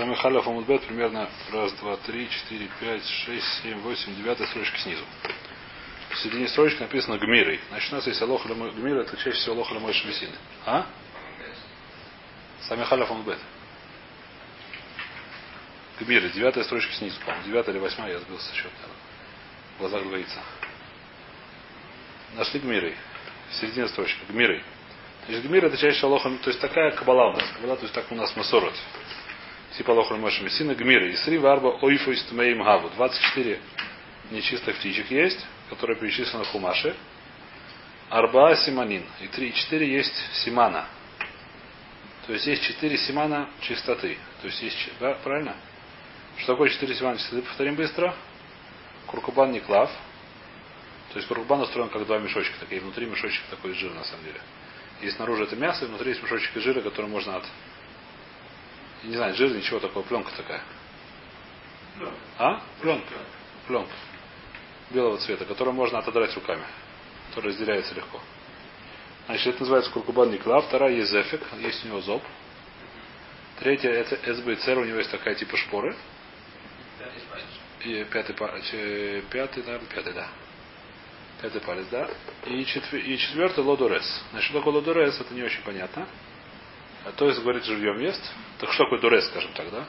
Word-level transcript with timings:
Сами 0.00 0.14
халев 0.14 0.48
амудбет 0.48 0.82
примерно 0.86 1.28
раз, 1.52 1.74
два, 1.74 1.98
три, 1.98 2.26
четыре, 2.30 2.70
пять, 2.80 3.04
шесть, 3.04 3.46
семь, 3.62 3.80
восемь, 3.80 4.16
девятая 4.16 4.46
строчка 4.46 4.78
снизу. 4.78 5.04
В 6.08 6.16
середине 6.20 6.48
строчки 6.48 6.80
написано 6.80 7.18
гмирой. 7.18 7.60
Значит, 7.68 7.92
у 7.92 7.96
нас 7.96 8.06
есть 8.06 8.22
алоха 8.22 8.48
гмира, 8.48 9.02
это 9.02 9.14
чаще 9.18 9.32
всего 9.32 9.56
алоха 9.56 9.74
мой 9.74 9.92
шмесин. 9.92 10.30
А? 10.64 10.86
Сами 12.62 12.82
халев 12.84 13.10
амудбет. 13.10 13.38
Гмиры, 16.00 16.30
девятая 16.30 16.64
строчка 16.64 16.94
снизу, 16.94 17.20
по-моему. 17.20 17.44
Девятая 17.48 17.74
или 17.74 17.82
восьмая, 17.82 18.12
я 18.12 18.20
сбился 18.20 18.54
счет. 18.54 18.72
В 19.76 19.80
глазах 19.80 20.02
двоится. 20.04 20.40
Нашли 22.36 22.58
гмирой. 22.58 22.96
Середина 23.52 23.86
строчки. 23.88 24.20
Гмирой. 24.30 24.64
Значит, 25.26 25.44
гмир 25.44 25.66
это 25.66 25.76
чаще 25.76 26.06
алоха, 26.06 26.30
то 26.42 26.48
есть 26.48 26.60
такая 26.62 26.92
кабала 26.92 27.32
у 27.32 27.32
нас. 27.34 27.44
Кабала, 27.52 27.76
то 27.76 27.82
есть 27.82 27.94
так 27.94 28.10
у 28.10 28.14
нас 28.14 28.34
масорот 28.34 28.74
Лохра 29.86 30.16
Моша 30.16 30.42
Мессина, 30.42 30.74
Гмира. 30.74 31.12
Исри 31.14 31.38
Варба 31.38 31.78
Ойфу 31.82 32.12
Истмеим 32.12 32.62
Гаву. 32.62 32.90
24 32.90 33.60
нечистых 34.30 34.76
птичек 34.76 35.10
есть, 35.10 35.44
которые 35.70 35.96
перечислены 35.96 36.44
в 36.44 36.48
Хумаше. 36.48 36.94
Арба 38.08 38.56
Симанин. 38.56 39.04
И 39.20 39.28
3 39.28 39.48
и 39.48 39.54
4 39.54 39.92
есть 39.92 40.14
Симана. 40.44 40.86
То 42.26 42.32
есть 42.32 42.46
есть 42.46 42.62
4 42.62 42.98
Симана 42.98 43.48
чистоты. 43.60 44.18
То 44.40 44.48
есть 44.48 44.60
есть, 44.62 44.88
да, 44.98 45.14
правильно? 45.14 45.54
Что 46.38 46.52
такое 46.54 46.68
4 46.68 46.94
Симана 46.94 47.18
чистоты? 47.18 47.42
Повторим 47.42 47.76
быстро. 47.76 48.14
Куркубан 49.06 49.52
Никлав. 49.52 49.90
То 51.12 51.16
есть 51.16 51.26
куркубан 51.26 51.60
устроен 51.60 51.88
как 51.88 52.06
два 52.06 52.18
мешочка. 52.18 52.54
Такие 52.60 52.80
внутри 52.80 53.06
мешочек 53.06 53.42
такой 53.50 53.74
жир 53.74 53.92
на 53.94 54.04
самом 54.04 54.24
деле. 54.24 54.40
И 55.00 55.10
снаружи 55.10 55.44
это 55.44 55.56
мясо, 55.56 55.84
и 55.84 55.88
внутри 55.88 56.10
есть 56.10 56.22
мешочек 56.22 56.54
жира, 56.56 56.80
который 56.82 57.06
можно 57.06 57.36
от 57.36 57.44
не 59.04 59.16
знаю, 59.16 59.34
жир, 59.34 59.50
ничего 59.54 59.80
такого, 59.80 60.04
пленка 60.04 60.30
такая. 60.36 60.62
А? 62.38 62.62
Пленка. 62.80 63.14
Пленка. 63.66 63.92
Белого 64.90 65.18
цвета, 65.18 65.44
которую 65.44 65.74
можно 65.74 65.98
отодрать 65.98 66.34
руками. 66.34 66.64
Которая 67.28 67.52
разделяется 67.52 67.94
легко. 67.94 68.20
Значит, 69.26 69.48
это 69.48 69.60
называется 69.60 69.90
куркубан 69.92 70.30
никла. 70.30 70.60
Вторая 70.60 70.92
есть 70.92 71.10
зефик, 71.10 71.42
есть 71.58 71.84
у 71.84 71.88
него 71.88 72.00
зоб. 72.00 72.22
Третья 73.60 73.90
это 73.90 74.16
СБЦР, 74.34 74.78
у 74.78 74.84
него 74.84 74.98
есть 74.98 75.10
такая 75.10 75.34
типа 75.34 75.56
шпоры. 75.56 75.94
И 77.84 78.04
пятый, 78.10 78.34
пятый, 79.30 79.62
да, 79.62 79.78
пятый, 79.94 80.12
да. 80.12 80.28
Пятый 81.40 81.60
палец, 81.60 81.86
да. 81.90 82.10
И, 82.46 82.64
четвер... 82.64 83.00
и 83.00 83.16
четвертый 83.16 83.64
лодорес. 83.64 84.24
Значит, 84.30 84.50
что 84.50 84.58
такое 84.58 84.74
лодорес, 84.74 85.18
это 85.20 85.32
не 85.32 85.42
очень 85.42 85.62
понятно. 85.62 86.06
А 87.04 87.12
то 87.12 87.28
есть 87.28 87.40
говорит, 87.40 87.64
живьем 87.64 87.98
ест. 88.00 88.22
Так 88.58 88.72
что 88.72 88.84
такое 88.84 89.00
дурес, 89.00 89.26
скажем 89.28 89.52
так, 89.54 89.70
да? 89.70 89.86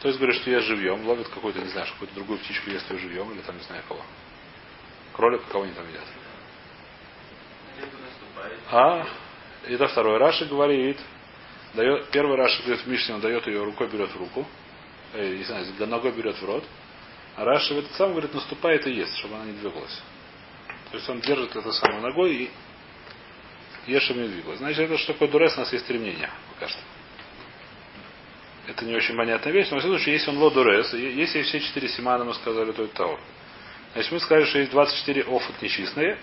То 0.00 0.08
есть 0.08 0.20
говорит, 0.20 0.40
что 0.40 0.50
ест 0.50 0.66
живьем, 0.66 1.06
ловит 1.06 1.28
какую-то, 1.28 1.60
не 1.60 1.68
знаю, 1.68 1.86
какую-то 1.88 2.14
другую 2.14 2.38
птичку, 2.38 2.70
ест 2.70 2.90
ее 2.90 2.98
живьем, 2.98 3.32
или 3.32 3.40
там 3.40 3.56
не 3.56 3.62
знаю 3.62 3.82
кого. 3.88 4.02
Кролика, 5.14 5.44
кого 5.50 5.64
они 5.64 5.72
там 5.72 5.88
едят. 5.88 6.04
А, 8.70 9.06
это 9.64 9.88
второй 9.88 10.18
Раши 10.18 10.44
говорит, 10.44 10.98
дает, 11.74 12.10
первый 12.10 12.36
Раши 12.36 12.62
говорит 12.62 12.86
Мишне, 12.86 13.14
он 13.14 13.20
дает 13.20 13.46
ее 13.46 13.64
рукой, 13.64 13.88
берет 13.88 14.10
в 14.10 14.16
руку, 14.16 14.46
э, 15.14 15.36
не 15.36 15.44
знаю, 15.44 15.66
ногой 15.88 16.12
берет 16.12 16.36
в 16.36 16.44
рот, 16.44 16.64
а 17.36 17.44
Раши 17.44 17.74
в 17.74 17.78
этот 17.78 17.92
сам 17.92 18.12
говорит, 18.12 18.34
наступает 18.34 18.86
и 18.86 18.92
ест, 18.92 19.16
чтобы 19.16 19.36
она 19.36 19.46
не 19.46 19.52
двигалась. 19.52 20.02
То 20.90 20.96
есть 20.96 21.08
он 21.08 21.20
держит 21.20 21.56
это 21.56 21.72
самой 21.72 22.00
ногой 22.00 22.34
и 22.34 22.50
Ешем 23.86 24.16
двигалась. 24.16 24.58
Значит, 24.58 24.80
это 24.80 24.98
что 24.98 25.12
такое 25.12 25.28
дурес, 25.28 25.56
у 25.56 25.60
нас 25.60 25.72
есть 25.72 25.84
стремление 25.84 26.30
пока 26.54 26.68
что. 26.68 26.80
Это 28.66 28.84
не 28.84 28.96
очень 28.96 29.16
понятная 29.16 29.52
вещь, 29.52 29.68
но 29.70 29.76
в 29.76 29.80
всяком 29.80 29.96
случае, 29.96 30.14
если 30.14 30.30
он 30.30 30.38
лодурес, 30.38 30.92
если 30.92 31.42
все 31.42 31.60
четыре 31.60 31.88
симана 31.88 32.24
мы 32.24 32.34
сказали, 32.34 32.72
то 32.72 32.82
это 32.82 32.96
таур. 32.96 33.20
Значит, 33.92 34.12
мы 34.12 34.20
сказали, 34.20 34.44
что 34.44 34.58
есть 34.58 34.72
24 34.72 35.22
офот 35.22 35.62
нечистые 35.62 36.18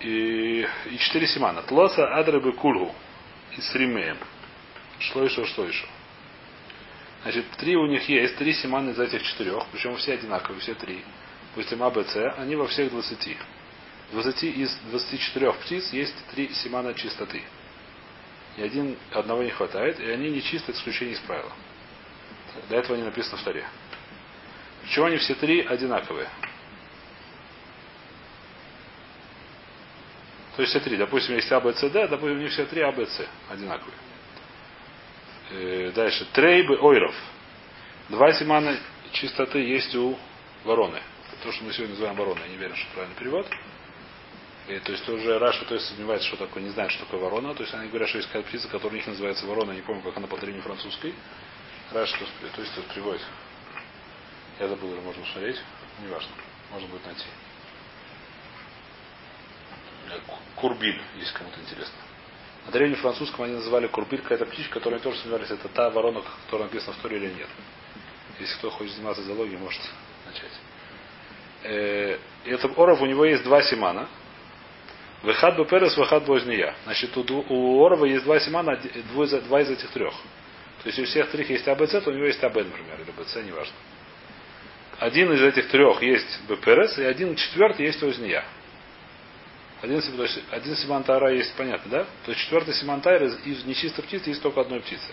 и, 0.00 0.66
и 0.90 0.98
4 0.98 1.26
симана. 1.28 1.62
Тлоса 1.62 2.04
адрабы 2.14 2.52
кульгу 2.52 2.92
и 3.56 3.60
сримеем. 3.60 4.18
Шло 4.98 5.22
еще, 5.22 5.44
шло 5.46 5.64
еще. 5.64 5.86
Значит, 7.22 7.44
три 7.58 7.76
у 7.76 7.86
них 7.86 8.08
есть, 8.08 8.36
три 8.36 8.52
симана 8.54 8.90
из 8.90 8.98
этих 8.98 9.22
четырех, 9.22 9.66
причем 9.70 9.96
все 9.96 10.14
одинаковые, 10.14 10.60
все 10.60 10.74
три. 10.74 11.04
Допустим, 11.50 11.82
АБЦ, 11.82 12.16
они 12.38 12.56
во 12.56 12.66
всех 12.66 12.90
20. 12.90 13.36
20 14.12 14.42
из 14.42 14.74
24 14.90 15.52
птиц 15.52 15.92
есть 15.92 16.14
три 16.30 16.48
семана 16.54 16.94
чистоты. 16.94 17.42
И 18.56 18.62
один, 18.62 18.96
одного 19.12 19.42
не 19.42 19.50
хватает, 19.50 20.00
и 20.00 20.10
они 20.10 20.30
не 20.30 20.42
чисты, 20.42 20.72
исключение 20.72 21.14
из 21.14 21.20
правила. 21.20 21.52
Для 22.68 22.78
этого 22.78 22.96
не 22.96 23.04
написано 23.04 23.36
в 23.36 23.42
таре. 23.42 23.64
Причем 24.82 25.04
они 25.04 25.18
все 25.18 25.34
три 25.34 25.60
одинаковые. 25.60 26.28
То 30.56 30.62
есть 30.62 30.72
все 30.72 30.80
три. 30.80 30.96
Допустим, 30.96 31.36
есть 31.36 31.52
А, 31.52 31.60
Б, 31.60 31.72
С, 31.72 31.88
Д, 31.88 32.08
допустим, 32.08 32.40
них 32.40 32.50
все 32.50 32.64
три 32.66 32.80
А, 32.80 32.90
Б, 32.90 33.06
С 33.06 33.24
одинаковые. 33.48 33.94
Э, 35.50 35.92
дальше. 35.94 36.26
Трейбы 36.32 36.78
ойров. 36.78 37.14
Два 38.08 38.32
семана 38.32 38.76
чистоты 39.12 39.60
есть 39.60 39.94
у 39.94 40.18
вороны. 40.64 41.00
То, 41.44 41.52
что 41.52 41.62
мы 41.62 41.72
сегодня 41.72 41.92
называем 41.92 42.16
вороной. 42.16 42.42
Я 42.46 42.48
не 42.48 42.56
верю, 42.56 42.74
что 42.74 42.86
правильный 42.94 43.16
перевод. 43.16 43.46
И, 44.68 44.78
то 44.80 44.92
есть 44.92 45.08
уже 45.08 45.38
Раша 45.38 45.64
то 45.64 45.74
есть 45.74 45.86
сомневается, 45.86 46.28
что 46.28 46.36
такое, 46.36 46.62
не 46.62 46.68
знает, 46.70 46.90
что 46.92 47.04
такое 47.04 47.20
ворона. 47.20 47.54
То 47.54 47.62
есть 47.62 47.74
они 47.74 47.88
говорят, 47.88 48.08
что 48.08 48.18
есть 48.18 48.28
какая-то 48.28 48.48
птица, 48.48 48.68
которая 48.68 48.92
у 48.92 48.96
них 48.96 49.06
называется 49.06 49.46
ворона, 49.46 49.72
не 49.72 49.80
помню, 49.80 50.02
как 50.02 50.16
она 50.16 50.26
по 50.26 50.36
древней 50.36 50.60
французской. 50.60 51.14
Раша 51.92 52.18
то, 52.18 52.48
то 52.54 52.60
есть 52.60 52.72
приводит. 52.92 53.22
Я 54.60 54.68
забыл, 54.68 54.90
уже 54.90 55.00
можно 55.00 55.24
смотреть. 55.24 55.56
Неважно. 56.04 56.30
Можно 56.70 56.88
будет 56.88 57.06
найти. 57.06 57.24
Курбиль, 60.56 61.00
если 61.16 61.34
кому-то 61.34 61.60
интересно. 61.60 61.96
На 62.66 62.72
древнем 62.72 62.96
французском 62.96 63.44
они 63.44 63.54
называли 63.54 63.86
курбиль, 63.86 64.20
какая-то 64.20 64.44
птичка, 64.46 64.74
которая 64.74 65.00
тоже 65.00 65.18
сомневались, 65.20 65.50
это 65.50 65.68
та 65.68 65.88
ворона, 65.88 66.22
которая 66.44 66.68
написана 66.68 66.92
в 66.92 67.00
Торе 67.00 67.16
или 67.16 67.32
нет. 67.32 67.48
Если 68.38 68.54
кто 68.58 68.70
хочет 68.70 68.92
заниматься 68.94 69.22
зоологией, 69.22 69.58
может 69.58 69.80
начать. 70.26 70.52
Э, 71.62 72.18
это 72.44 72.68
оров 72.68 73.00
у 73.00 73.06
него 73.06 73.24
есть 73.24 73.42
два 73.44 73.62
симана. 73.62 74.08
Вехад 75.22 75.56
бы 75.56 75.64
перес, 75.64 75.96
вехад 75.96 76.24
бозния. 76.26 76.74
Значит, 76.84 77.16
у, 77.16 77.44
у 77.48 77.84
Орова 77.84 78.04
есть 78.04 78.24
два 78.24 78.38
симана, 78.38 78.78
два 79.14 79.60
из 79.60 79.70
этих 79.70 79.90
трех. 79.90 80.14
То 80.82 80.88
есть 80.88 80.98
у 80.98 81.04
всех 81.04 81.30
трех 81.30 81.50
есть 81.50 81.66
АБЦ, 81.66 82.04
то 82.04 82.10
у 82.10 82.12
него 82.12 82.26
есть 82.26 82.42
АБ, 82.42 82.54
например, 82.54 83.00
или 83.00 83.10
БЦ, 83.10 83.36
неважно. 83.44 83.74
Один 84.98 85.32
из 85.32 85.42
этих 85.42 85.68
трех 85.68 86.02
есть 86.02 86.40
БПРС, 86.48 86.98
и 86.98 87.04
один 87.04 87.34
четвертый 87.34 87.86
есть 87.86 88.02
озния. 88.02 88.44
Один, 89.80 90.00
есть, 90.00 90.40
один 90.50 90.76
симан 90.76 91.04
тайра 91.04 91.32
есть, 91.32 91.54
понятно, 91.54 91.90
да? 91.90 92.04
То 92.24 92.32
есть 92.32 92.40
четвертый 92.40 92.74
симан 92.74 93.00
тайра 93.00 93.26
из, 93.26 93.64
нечистой 93.64 94.04
птицы 94.04 94.30
есть 94.30 94.42
только 94.42 94.60
одной 94.60 94.80
птицы. 94.80 95.12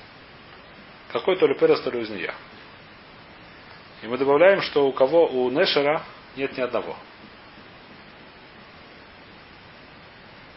Какой 1.11 1.37
то 1.37 1.47
ли 1.47 1.55
перес, 1.55 1.79
то 1.81 1.91
ли 1.91 1.99
узния. 1.99 2.33
И 4.01 4.07
мы 4.07 4.17
добавляем, 4.17 4.61
что 4.61 4.87
у 4.87 4.91
кого 4.91 5.27
у 5.27 5.49
Нешера 5.49 6.03
нет 6.35 6.57
ни 6.57 6.61
одного. 6.61 6.97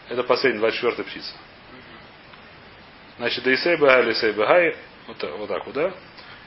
Это 0.09 0.23
последняя, 0.23 0.59
24-я 0.61 1.03
птица. 1.03 1.33
Значит, 3.17 3.43
Дейсей 3.43 3.77
Бахай, 3.77 4.03
Лисей 4.05 4.31
Бахай, 4.31 4.75
вот, 5.07 5.23
вот 5.37 5.47
так 5.47 5.65
вот, 5.65 5.75
да? 5.75 5.93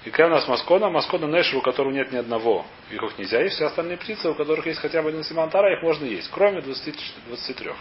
И 0.04 0.10
какая 0.10 0.26
у 0.26 0.30
нас 0.30 0.48
Маскона? 0.48 0.90
Маскона 0.90 1.26
Нешер, 1.26 1.58
у 1.58 1.62
которого 1.62 1.92
нет 1.92 2.10
ни 2.10 2.16
одного, 2.16 2.66
их 2.90 3.00
их 3.00 3.18
нельзя 3.18 3.40
есть. 3.40 3.54
Все 3.54 3.66
остальные 3.66 3.98
птицы, 3.98 4.30
у 4.30 4.34
которых 4.34 4.66
есть 4.66 4.80
хотя 4.80 5.00
бы 5.00 5.10
один 5.10 5.22
Симантара, 5.22 5.72
их 5.72 5.82
можно 5.82 6.04
есть, 6.04 6.28
кроме 6.32 6.60
20, 6.60 7.14
23. 7.28 7.68
То 7.68 7.74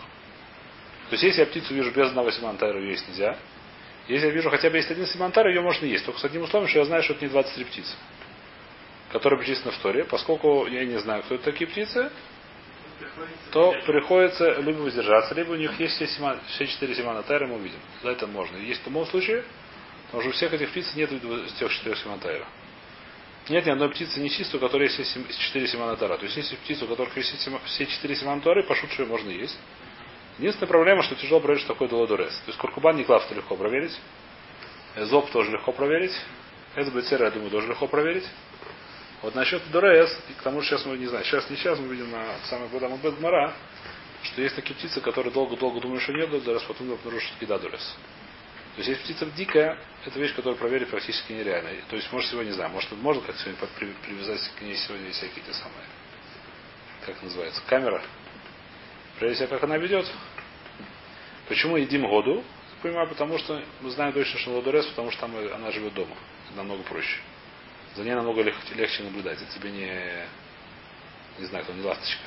есть, 1.12 1.24
если 1.24 1.42
я 1.42 1.48
птицу 1.48 1.74
вижу 1.74 1.92
без 1.92 2.10
одного 2.10 2.30
Симантара, 2.32 2.80
ее 2.80 2.92
есть 2.92 3.08
нельзя. 3.08 3.38
Если 4.08 4.28
я 4.28 4.32
вижу 4.32 4.50
хотя 4.50 4.70
бы 4.70 4.78
есть 4.78 4.92
один 4.92 5.08
Симантар, 5.08 5.48
ее 5.48 5.62
можно 5.62 5.86
есть. 5.86 6.06
Только 6.06 6.20
с 6.20 6.26
одним 6.26 6.44
условием, 6.44 6.70
что 6.70 6.80
я 6.80 6.86
знаю, 6.86 7.02
что 7.02 7.14
это 7.14 7.26
не 7.26 7.32
23 7.32 7.66
птицы, 7.66 7.94
которые 9.12 9.40
причислены 9.40 9.72
в 9.72 9.78
Торе. 9.80 10.04
Поскольку 10.04 10.68
я 10.68 10.86
не 10.86 11.00
знаю, 11.00 11.24
кто 11.24 11.36
это 11.36 11.46
такие 11.46 11.68
птицы, 11.68 12.12
то 13.52 13.74
приходится 13.86 14.60
либо 14.62 14.80
воздержаться, 14.80 15.36
либо 15.36 15.52
у 15.52 15.56
них 15.56 15.80
есть 15.80 15.96
все, 15.96 16.08
сима, 16.08 16.38
все 16.48 16.68
четыре 16.68 16.96
симана 16.96 17.24
мы 17.28 17.56
увидим. 17.56 17.80
За 18.04 18.10
это 18.10 18.28
можно. 18.28 18.58
Есть 18.58 18.82
в 18.82 18.84
том 18.86 19.06
случае, 19.08 19.44
потому 20.06 20.24
что 20.24 20.30
у 20.30 20.34
всех 20.34 20.54
этих 20.54 20.70
птиц 20.72 20.94
нет 20.96 21.10
тех 21.60 21.72
четырех 21.72 21.98
симана. 21.98 22.22
Нет 23.50 23.66
ни 23.66 23.70
одной 23.72 23.90
птицы 23.90 24.20
нечистой, 24.20 24.58
у 24.58 24.62
которой 24.62 24.90
есть 24.90 25.40
четыре 25.40 25.68
симана. 25.68 25.96
То 25.96 26.18
есть 26.22 26.38
есть 26.38 26.58
птицы, 26.60 26.86
у 26.86 26.88
которых 26.88 27.16
есть 27.18 27.36
все 27.66 27.86
четыре 27.86 28.16
симана 28.16 28.42
тайра, 28.42 28.64
пошут, 28.64 28.92
что 28.92 29.06
можно 29.06 29.30
есть. 29.30 29.58
Единственная 30.38 30.70
проблема, 30.70 31.04
что 31.04 31.16
тяжело 31.16 31.40
проверить, 31.40 31.64
что 31.64 31.74
такое 31.74 31.88
долодорес. 31.88 32.32
То 32.32 32.48
есть 32.48 32.58
куркубан 32.58 32.96
не 32.96 33.04
клав 33.04 33.30
легко 33.32 33.56
проверить. 33.56 34.00
Зоб 34.96 35.30
тоже 35.32 35.52
легко 35.52 35.72
проверить. 35.72 36.14
СБЦР, 36.76 37.24
я 37.24 37.32
думаю, 37.32 37.52
тоже 37.52 37.68
легко 37.68 37.88
проверить. 37.88 38.26
Вот 39.22 39.36
насчет 39.36 39.62
Дорес, 39.72 40.10
к 40.40 40.42
тому 40.42 40.62
же 40.62 40.68
сейчас 40.68 40.86
мы 40.86 40.98
не 40.98 41.06
знаем, 41.06 41.24
сейчас 41.26 41.50
не 41.50 41.56
сейчас 41.56 41.78
мы 41.78 41.88
видим 41.94 42.10
на 42.10 42.40
самых 42.46 42.72
годах 42.72 42.92
Бедмара, 43.02 43.54
что 44.24 44.42
есть 44.42 44.56
такие 44.56 44.74
птицы, 44.74 45.00
которые 45.00 45.32
долго-долго 45.32 45.80
думают, 45.80 46.02
что 46.02 46.14
нет 46.14 46.30
Дорес, 46.44 46.64
потом 46.64 46.92
обнаружат, 46.92 47.30
что 47.30 47.46
да 47.46 47.60
Дорес. 47.60 47.98
То 48.76 48.82
есть 48.82 48.90
если 48.90 49.04
птица 49.04 49.26
дикая, 49.36 49.78
это 50.06 50.18
вещь, 50.18 50.34
которую 50.34 50.58
проверить 50.58 50.90
практически 50.90 51.34
нереально. 51.34 51.70
То 51.90 51.98
есть, 51.98 52.12
может, 52.12 52.32
сегодня, 52.32 52.50
не 52.50 52.56
знаю, 52.56 52.72
может, 52.72 52.90
можно 52.94 53.22
как 53.22 53.36
сегодня 53.38 53.60
привязать 54.06 54.50
к 54.58 54.62
ней 54.62 54.76
сегодня 54.76 55.12
всякие 55.12 55.44
те 55.44 55.54
самые, 55.54 55.86
как 57.06 57.22
называется, 57.22 57.62
камера. 57.68 58.02
Проверить 59.20 59.40
себя, 59.40 59.50
как 59.50 59.64
она 59.64 59.78
ведет. 59.78 60.10
Почему 61.48 61.76
едим 61.76 62.08
году? 62.10 62.44
Понимаю, 62.82 63.08
потому 63.10 63.38
что 63.38 63.62
мы 63.82 63.92
знаем 63.92 64.14
точно, 64.14 64.40
что 64.40 64.54
Ладурес, 64.54 64.86
потому 64.88 65.12
что 65.12 65.22
там 65.22 65.36
она 65.54 65.70
живет 65.72 65.94
дома. 65.94 66.16
Намного 66.56 66.82
проще. 66.84 67.18
За 67.96 68.04
ней 68.04 68.16
намного 68.16 68.42
легче, 68.42 68.74
легче 68.76 69.04
наблюдать. 69.04 69.42
Это 69.42 69.52
тебе 69.54 69.72
не, 69.72 70.26
не 71.40 71.46
знаю, 71.46 71.66
кто 71.66 71.74
не 71.74 71.84
ласточка. 71.84 72.24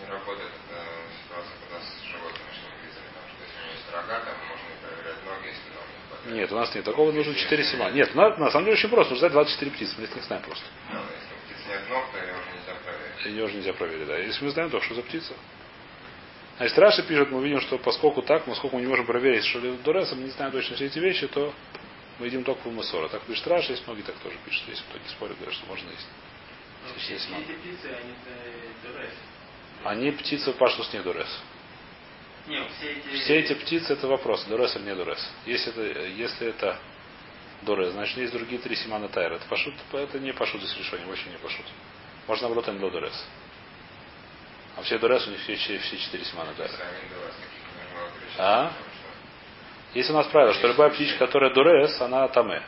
не 0.00 0.10
работает 0.10 0.50
эта 0.68 0.84
ситуация, 1.24 1.54
когда 1.64 1.80
с 1.80 2.02
животными, 2.04 2.50
что 2.52 2.68
мы 2.68 2.76
видели, 2.84 3.08
потому 3.08 3.28
что 3.28 3.40
если 3.40 3.56
у 3.56 3.62
него 3.64 3.72
есть 3.72 3.90
рога, 3.92 4.20
там 4.20 4.34
можно 4.48 4.68
проверять 4.84 5.24
ноги, 5.24 5.46
если 5.48 5.68
ноги 5.72 6.36
Нет, 6.36 6.52
у 6.52 6.56
нас 6.56 6.74
нет. 6.74 6.84
Такого 6.84 7.12
нужно 7.12 7.34
4 7.34 7.64
сема. 7.64 7.90
Нет, 7.90 8.14
на, 8.14 8.36
на 8.36 8.50
самом 8.50 8.66
деле 8.66 8.76
очень 8.76 8.90
просто. 8.90 9.14
Нужно 9.14 9.28
взять 9.28 9.32
24 9.32 9.70
птицы. 9.70 9.94
Мы 9.96 10.04
их 10.04 10.14
не 10.14 10.22
знаем 10.22 10.42
просто. 10.42 10.66
Ну, 10.92 11.00
если 11.00 11.32
у 11.32 11.40
птицы 11.46 11.68
нет 11.68 11.88
ног, 11.88 12.04
то 12.12 12.18
ее 12.18 12.34
уже 12.36 12.50
нельзя 12.52 12.74
проверить. 12.84 13.24
Ее 13.24 13.44
уже 13.44 13.54
нельзя 13.54 13.72
проверить, 13.72 14.06
да. 14.06 14.18
Если 14.18 14.44
мы 14.44 14.50
знаем, 14.50 14.70
то 14.70 14.80
что 14.80 14.94
за 14.94 15.02
птица? 15.02 15.32
Значит, 16.58 16.78
Раши 16.78 17.02
пишет, 17.04 17.30
мы 17.30 17.42
видим, 17.42 17.62
что 17.62 17.78
поскольку 17.78 18.20
так, 18.20 18.44
поскольку 18.44 18.76
мы 18.76 18.82
не 18.82 18.88
можем 18.88 19.06
проверить, 19.06 19.46
что 19.46 19.60
ли 19.60 19.72
Дуреса, 19.78 20.14
мы 20.14 20.24
не 20.24 20.30
знаем 20.30 20.52
точно 20.52 20.76
все 20.76 20.84
эти 20.84 20.98
вещи, 20.98 21.26
то 21.26 21.54
мы 22.20 22.26
едим 22.26 22.44
только 22.44 22.68
в 22.68 22.72
Масора. 22.72 23.08
Так 23.08 23.22
пишет 23.22 23.46
Раши, 23.46 23.72
есть 23.72 23.86
многие 23.86 24.02
так 24.02 24.14
тоже 24.16 24.36
пишут. 24.44 24.62
Если 24.68 24.84
кто 24.84 24.98
не 24.98 25.08
спорит, 25.08 25.36
говорят, 25.36 25.54
что 25.54 25.66
можно 25.66 25.90
есть. 25.90 26.06
Но 26.86 26.94
все, 26.98 27.16
все 27.16 27.34
эти 27.38 27.52
птицы, 27.52 27.86
они 27.86 28.14
Дурес. 28.82 29.14
Они 29.84 30.10
птицы 30.12 30.52
паштус 30.52 30.92
не 30.92 31.00
Дурес. 31.00 31.40
Нет, 32.46 32.66
все 32.76 32.92
эти... 32.92 33.22
Все 33.22 33.38
эти 33.38 33.54
птицы 33.54 33.94
это 33.94 34.06
вопрос, 34.06 34.44
Дурес 34.44 34.76
или 34.76 34.84
не 34.84 34.94
Дурес. 34.94 35.26
Если 35.46 35.70
это, 35.70 36.06
если 36.06 36.48
это 36.48 36.78
Дурес, 37.62 37.92
значит 37.92 38.18
есть 38.18 38.32
другие 38.32 38.60
три 38.60 38.76
Симана 38.76 39.08
Тайра. 39.08 39.34
Это, 39.34 39.46
пашут, 39.46 39.74
это 39.92 40.18
не 40.18 40.32
пашут 40.32 40.62
из 40.62 40.76
решения, 40.76 41.06
вообще 41.06 41.30
не 41.30 41.38
пашут. 41.38 41.64
Можно 42.26 42.48
наоборот 42.48 42.68
им 42.68 42.80
Дурес. 42.80 43.24
А 44.76 44.82
все 44.82 44.98
Дурес 44.98 45.26
у 45.26 45.30
них 45.30 45.40
все, 45.40 45.56
все, 45.56 45.78
все 45.78 45.96
четыре 45.96 46.24
Симана 46.24 46.52
Тайра. 46.52 46.74
А? 48.36 48.72
Есть 49.94 50.10
у 50.10 50.12
нас 50.12 50.26
правило, 50.28 50.54
что 50.54 50.68
любая 50.68 50.90
птичка, 50.90 51.18
которая 51.26 51.52
Дурес, 51.52 52.00
она 52.00 52.28
Таме. 52.28 52.62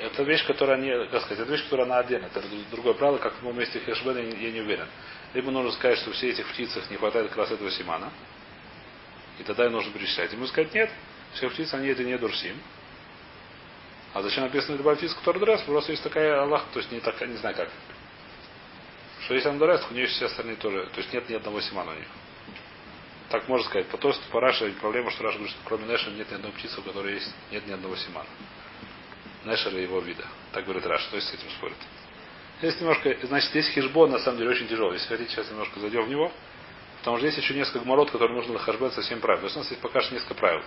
Это 0.00 0.22
вещь, 0.22 0.44
которая 0.46 0.78
не, 0.78 1.06
как 1.08 1.22
сказать, 1.22 1.40
это 1.40 1.52
вещь, 1.52 1.64
которая 1.64 1.86
она 1.86 1.98
отдельно. 1.98 2.26
Это 2.26 2.42
другое 2.70 2.94
правило, 2.94 3.18
как 3.18 3.34
в 3.40 3.56
месте 3.56 3.80
Хешбена, 3.80 4.18
я 4.18 4.50
не 4.50 4.60
уверен. 4.60 4.86
Либо 5.34 5.50
нужно 5.50 5.72
сказать, 5.72 5.98
что 5.98 6.10
все 6.12 6.30
этих 6.30 6.46
птицах 6.48 6.90
не 6.90 6.96
хватает 6.96 7.28
как 7.28 7.38
раз 7.38 7.50
этого 7.50 7.70
симана. 7.70 8.10
И 9.38 9.42
тогда 9.44 9.66
им 9.66 9.72
нужно 9.72 9.92
перечислять. 9.92 10.32
Ему 10.32 10.46
сказать, 10.46 10.74
нет, 10.74 10.90
все 11.34 11.48
птицы, 11.50 11.74
они 11.74 11.88
это 11.88 12.02
не 12.02 12.16
дурсим. 12.18 12.56
А 14.14 14.22
зачем 14.22 14.44
написано 14.44 14.76
любая 14.76 14.96
птица, 14.96 15.14
которая 15.16 15.40
дурес? 15.40 15.62
Просто 15.62 15.92
есть 15.92 16.02
такая 16.02 16.42
Аллах, 16.42 16.64
то 16.72 16.80
есть 16.80 16.90
не 16.90 17.00
такая, 17.00 17.28
не 17.28 17.36
знаю 17.36 17.54
как. 17.56 17.68
Что 19.24 19.34
если 19.34 19.48
она 19.48 19.58
дурес, 19.58 19.86
у 19.90 19.94
нее 19.94 20.06
все 20.06 20.26
остальные 20.26 20.56
тоже. 20.56 20.86
То 20.86 20.98
есть 20.98 21.12
нет 21.12 21.28
ни 21.28 21.34
одного 21.34 21.60
симана 21.60 21.92
у 21.92 21.94
них. 21.94 22.08
Так 23.32 23.48
можно 23.48 23.66
сказать. 23.66 23.86
По 23.88 23.96
то, 23.96 24.12
что 24.12 24.22
по 24.30 24.40
Раше 24.40 24.70
проблема, 24.78 25.10
что 25.10 25.22
Раша 25.22 25.38
говорит, 25.38 25.56
что 25.56 25.64
кроме 25.66 25.86
Неша 25.86 26.10
нет 26.10 26.30
ни 26.30 26.34
одной 26.34 26.52
птицы, 26.52 26.78
у 26.80 26.82
которой 26.82 27.14
есть, 27.14 27.34
нет 27.50 27.66
ни 27.66 27.72
одного 27.72 27.96
симана. 27.96 28.28
Нешера 29.46 29.78
его 29.78 30.00
вида. 30.00 30.26
Так 30.52 30.64
говорит 30.66 30.84
Раш. 30.84 31.02
То 31.06 31.16
есть 31.16 31.28
с 31.28 31.32
этим 31.32 31.48
спорит. 31.52 31.78
Здесь 32.58 32.78
немножко, 32.78 33.16
значит, 33.22 33.48
здесь 33.48 33.68
хижбон 33.70 34.10
на 34.10 34.18
самом 34.18 34.36
деле 34.36 34.50
очень 34.50 34.68
тяжелый. 34.68 34.96
Если 34.96 35.08
хотите, 35.08 35.30
сейчас 35.30 35.50
немножко 35.50 35.80
зайдем 35.80 36.04
в 36.04 36.08
него. 36.10 36.30
Потому 36.98 37.16
что 37.16 37.26
здесь 37.26 37.42
еще 37.42 37.54
несколько 37.54 37.86
мород, 37.86 38.10
которые 38.10 38.36
нужно 38.36 38.58
хашбет 38.58 38.92
совсем 38.92 39.18
правил. 39.20 39.40
То 39.40 39.46
есть 39.46 39.56
у 39.56 39.60
нас 39.60 39.70
есть 39.70 39.80
пока 39.80 40.02
что 40.02 40.12
несколько 40.12 40.34
правил. 40.34 40.62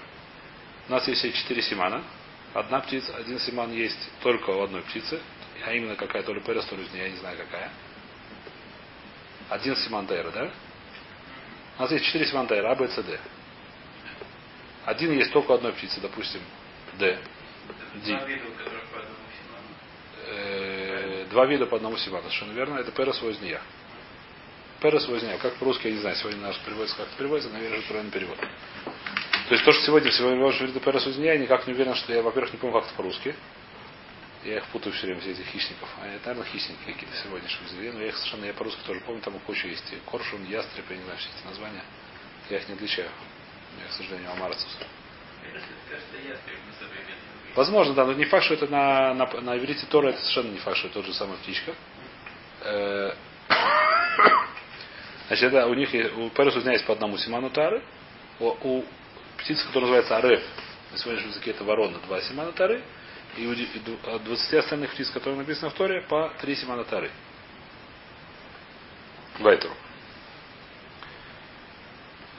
У 0.89 0.91
нас 0.91 1.07
есть 1.07 1.35
четыре 1.35 1.61
симана. 1.61 2.03
Одна 2.55 2.79
птица, 2.79 3.15
один 3.15 3.37
симан 3.37 3.71
есть 3.73 4.09
только 4.23 4.49
у 4.49 4.63
одной 4.63 4.81
птицы. 4.81 5.21
А 5.63 5.71
именно 5.71 5.95
какая, 5.95 6.23
то 6.23 6.33
ли 6.33 6.41
перес, 6.41 6.65
то 6.65 6.75
ли 6.75 6.83
я 6.95 7.09
не 7.09 7.17
знаю 7.17 7.37
какая. 7.37 7.69
Один 9.49 9.75
симан 9.75 10.07
тайра, 10.07 10.31
да? 10.31 10.51
У 11.77 11.81
нас 11.81 11.91
есть 11.91 12.05
четыре 12.05 12.25
симан 12.25 12.47
тайра, 12.47 12.71
А, 12.71 12.75
Б, 12.75 12.87
С, 12.87 12.95
Д. 12.95 13.19
Один 14.85 15.11
есть 15.13 15.31
только 15.31 15.51
у 15.51 15.55
одной 15.55 15.73
птицы, 15.73 15.99
допустим, 15.99 16.41
Д. 16.99 17.17
Ди. 17.95 18.17
Э, 20.27 21.25
два 21.29 21.45
вида 21.45 21.65
по 21.65 21.77
одному 21.77 21.97
симану. 21.97 22.23
Совершенно 22.23 22.53
верно. 22.53 22.77
Это 22.77 22.91
перес 22.91 23.21
возния. 23.21 23.61
Перес 24.81 25.07
возния. 25.07 25.37
Как 25.37 25.55
по-русски, 25.55 25.87
я 25.87 25.93
не 25.93 25.99
знаю, 25.99 26.15
сегодня 26.15 26.41
наш 26.41 26.57
переводится, 26.59 26.97
как 26.97 27.07
это 27.07 27.17
переводится, 27.17 27.51
наверное, 27.51 27.79
это 27.79 27.87
правильный 27.87 28.11
перевод. 28.11 28.37
То 28.37 29.53
есть 29.53 29.63
то, 29.63 29.71
что 29.71 29.83
сегодня 29.83 30.11
сегодня 30.11 30.39
говорит 30.39 30.83
перес 30.83 31.05
возния, 31.05 31.33
я 31.33 31.39
никак 31.39 31.67
не 31.67 31.73
уверен, 31.73 31.95
что 31.95 32.13
я, 32.13 32.21
во-первых, 32.21 32.53
не 32.53 32.59
помню, 32.59 32.79
как 32.79 32.87
это 32.87 32.95
по-русски. 32.95 33.35
Я 34.45 34.57
их 34.57 34.65
путаю 34.67 34.93
все 34.93 35.07
время, 35.07 35.21
все 35.21 35.31
этих 35.31 35.47
хищников. 35.47 35.89
А 35.99 36.05
это, 36.05 36.29
наверное, 36.29 36.51
хищники 36.51 36.77
какие-то 36.85 37.15
сегодняшние 37.23 37.67
зверей. 37.69 37.91
Но 37.91 37.99
я 37.99 38.09
их 38.09 38.15
совершенно, 38.15 38.45
я 38.45 38.53
по-русски 38.53 38.79
тоже 38.85 38.99
помню, 38.99 39.19
там 39.21 39.39
куча 39.39 39.67
есть. 39.67 39.91
Коршун, 40.05 40.45
ястреб, 40.45 40.85
я 40.87 40.97
не 40.97 41.03
знаю 41.03 41.17
все 41.17 41.29
эти 41.35 41.47
названия. 41.47 41.83
Я 42.51 42.57
их 42.57 42.67
не 42.67 42.75
отличаю. 42.75 43.09
Я, 43.81 43.87
к 43.89 43.93
сожалению, 43.93 44.31
амарцус. 44.33 44.77
Возможно, 47.55 47.95
да, 47.95 48.05
но 48.05 48.13
не 48.13 48.25
факт, 48.25 48.45
что 48.45 48.53
это 48.53 48.67
на, 48.67 49.15
на, 49.15 49.25
на 49.41 49.57
иврите 49.57 49.87
Тора, 49.87 50.09
это 50.09 50.19
совершенно 50.19 50.51
не 50.51 50.59
факт, 50.59 50.77
что 50.77 50.87
это 50.87 50.95
тот 50.95 51.05
же 51.05 51.13
самый 51.13 51.37
птичка. 51.37 51.73
Э, 52.61 53.13
значит, 55.27 55.53
это 55.53 55.65
у 55.65 55.73
них 55.73 55.89
у 55.89 56.29
Перес 56.29 56.55
у 56.55 56.69
есть 56.69 56.85
по 56.85 56.93
одному 56.93 57.17
симану 57.17 57.49
тары. 57.49 57.81
У, 58.39 58.49
у 58.49 58.85
птицы, 59.37 59.65
которая 59.65 59.89
называется 59.89 60.17
ареф, 60.17 60.43
на 60.91 60.97
сегодняшнем 60.99 61.29
языке 61.29 61.49
это 61.49 61.63
ворона, 61.63 61.97
два 62.05 62.21
симана 62.21 62.51
тары. 62.51 62.83
И 63.37 63.47
у 63.47 63.55
20 64.19 64.53
остальных 64.53 64.91
птиц, 64.91 65.09
которые 65.09 65.37
написаны 65.37 65.69
в 65.69 65.73
Торе, 65.73 66.01
по 66.01 66.31
три 66.39 66.55
симана 66.55 66.83
тары. 66.85 67.11
Вайтеру. 69.39 69.73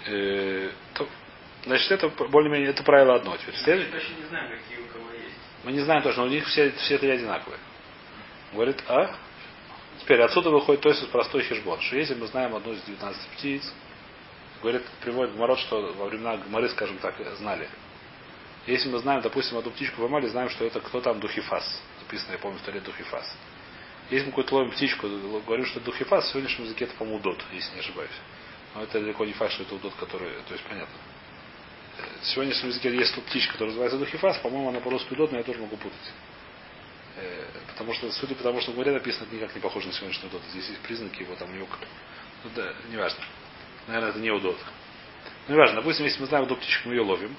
Э, 0.07 0.71
Значит, 1.67 1.91
это 1.91 2.09
более-менее 2.09 2.71
это 2.71 2.85
правило 2.85 3.17
одно. 3.17 3.37
Теперь. 3.37 3.89
Мы 3.93 4.23
не 4.23 4.29
знаем, 4.29 4.51
какие 4.51 4.79
у 4.79 4.87
кого 4.87 5.11
есть. 5.11 5.35
Мы 5.65 5.73
не 5.73 5.81
знаем 5.81 6.03
точно, 6.03 6.23
у 6.23 6.29
них 6.29 6.47
все, 6.47 6.71
все 6.71 6.97
три 6.97 7.11
одинаковые. 7.11 7.59
Говорит, 8.53 8.83
а? 8.87 9.17
Теперь 10.01 10.23
отсюда 10.23 10.51
выходит 10.51 10.83
то 10.83 10.91
есть 10.91 11.11
простой 11.11 11.43
хижбон, 11.43 11.81
что 11.81 11.97
если 11.97 12.15
мы 12.15 12.29
знаем 12.29 12.55
одну 12.55 12.73
из 12.73 12.83
19 12.83 13.29
птиц, 13.31 13.75
говорит, 14.63 14.83
приводит 15.03 15.35
Гмарот, 15.35 15.59
что 15.59 15.93
во 15.95 16.07
времена 16.07 16.37
Гмары, 16.37 16.69
скажем 16.69 16.99
так, 16.99 17.17
знали. 17.39 17.69
Если 18.67 18.89
мы 18.89 18.99
знаем, 18.99 19.23
допустим, 19.23 19.59
одну 19.59 19.71
птичку 19.71 20.05
Амале, 20.05 20.29
знаем, 20.29 20.51
что 20.51 20.65
это 20.65 20.81
кто 20.81 21.01
там 21.01 21.21
Духифас. 21.21 21.81
Записано, 22.01 22.33
я 22.33 22.39
помню, 22.39 22.59
в 22.59 22.63
Торе 22.63 22.81
Духифас. 22.81 23.37
Если 24.11 24.27
мы 24.27 24.33
какую-то 24.33 24.55
ловим 24.57 24.71
птичку, 24.73 25.09
говорим, 25.47 25.67
что 25.67 25.81
Духифас, 25.81 26.27
в 26.27 26.29
сегодняшнем 26.31 26.65
языке 26.65 26.85
это, 26.85 26.95
по-моему, 26.95 27.21
удот, 27.21 27.43
если 27.53 27.75
не 27.75 27.81
ошибаюсь. 27.81 28.11
Но 28.75 28.83
это 28.83 29.01
далеко 29.01 29.25
не 29.25 29.33
факт, 29.33 29.53
что 29.53 29.63
это 29.63 29.75
удот, 29.75 29.95
который, 29.99 30.31
то 30.49 30.53
есть 30.53 30.65
понятно 30.65 30.95
в 32.21 32.27
сегодняшнем 32.27 32.69
языке 32.69 32.95
есть 32.95 33.15
птичка, 33.27 33.53
которая 33.53 33.71
называется 33.71 33.99
духифас, 33.99 34.39
по-моему, 34.39 34.69
она 34.69 34.81
по-русски 34.81 35.13
удот, 35.15 35.33
но 35.33 35.39
я 35.39 35.45
тоже 35.45 35.61
могу 35.61 35.77
путать. 35.77 36.13
Э, 37.17 37.47
потому 37.69 37.95
что, 37.95 38.11
судя 38.13 38.35
по 38.35 38.43
тому, 38.43 38.61
что 38.61 38.73
в 38.73 38.77
море 38.77 38.93
написано, 38.93 39.25
это 39.25 39.35
никак 39.35 39.55
не 39.55 39.61
похоже 39.61 39.87
на 39.87 39.93
сегодняшний 39.93 40.29
удот. 40.29 40.43
Здесь 40.51 40.69
есть 40.69 40.81
признаки 40.81 41.23
его 41.23 41.35
там 41.37 41.57
юг. 41.59 41.69
Ну 42.45 42.51
да, 42.55 42.75
неважно. 42.91 43.25
Наверное, 43.87 44.11
это 44.11 44.19
не 44.19 44.31
удот. 44.31 44.59
Ну, 45.49 45.55
неважно. 45.55 45.77
Допустим, 45.77 46.05
если 46.05 46.21
мы 46.21 46.27
знаем 46.27 46.45
одну 46.45 46.57
птичку, 46.57 46.89
мы 46.89 46.95
ее 46.95 47.03
ловим. 47.03 47.35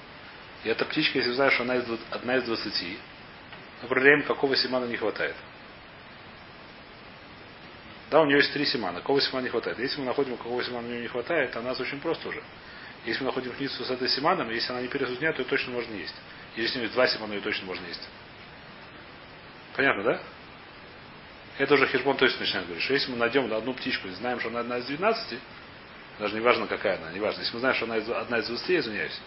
И 0.68 0.70
эта 0.70 0.84
птичка, 0.84 1.16
если 1.16 1.32
знаешь, 1.32 1.54
что 1.54 1.62
она 1.62 1.76
из, 1.76 1.86
одна 2.10 2.36
из 2.36 2.42
двадцати, 2.44 2.98
мы 3.80 3.88
проверяем, 3.88 4.22
какого 4.24 4.54
симана 4.54 4.84
не 4.84 4.98
хватает. 4.98 5.34
Да, 8.10 8.20
у 8.20 8.26
нее 8.26 8.36
есть 8.36 8.52
три 8.52 8.66
симана. 8.66 9.00
Какого 9.00 9.18
симана 9.18 9.44
не 9.44 9.48
хватает? 9.48 9.78
Если 9.78 9.98
мы 9.98 10.04
находим, 10.04 10.36
какого 10.36 10.62
симана 10.62 10.86
у 10.86 10.90
нее 10.90 11.00
не 11.00 11.08
хватает, 11.08 11.52
то 11.52 11.62
нас 11.62 11.80
очень 11.80 11.98
просто 12.00 12.28
уже. 12.28 12.42
Если 13.06 13.22
мы 13.22 13.28
находим 13.28 13.52
птицу 13.52 13.82
с 13.82 13.90
этой 13.90 14.10
симаном, 14.10 14.50
если 14.50 14.70
она 14.72 14.82
не 14.82 14.88
пересудня, 14.88 15.32
то 15.32 15.40
ее 15.40 15.48
точно 15.48 15.72
можно 15.72 15.94
есть. 15.94 16.14
Если 16.54 16.78
с 16.78 16.82
ней 16.82 16.88
два 16.88 17.06
симана, 17.06 17.32
ее 17.32 17.40
точно 17.40 17.64
можно 17.64 17.86
есть. 17.86 18.06
Понятно, 19.74 20.02
да? 20.02 20.20
Это 21.56 21.72
уже 21.72 21.86
хижбон 21.86 22.18
точно 22.18 22.40
начинает 22.40 22.66
говорить, 22.66 22.84
что 22.84 22.92
если 22.92 23.10
мы 23.10 23.16
найдем 23.16 23.50
одну 23.50 23.72
птичку 23.72 24.06
и 24.06 24.10
знаем, 24.10 24.38
что 24.38 24.50
она 24.50 24.60
одна 24.60 24.76
из 24.76 24.84
12, 24.84 25.38
даже 26.18 26.34
не 26.34 26.40
важно, 26.40 26.66
какая 26.66 26.98
она, 26.98 27.10
не 27.10 27.20
важно. 27.20 27.40
Если 27.40 27.54
мы 27.54 27.60
знаем, 27.60 27.74
что 27.74 27.86
она 27.86 27.94
одна 27.94 28.38
из 28.40 28.46
20, 28.48 28.70
извиняюсь, 28.70 29.18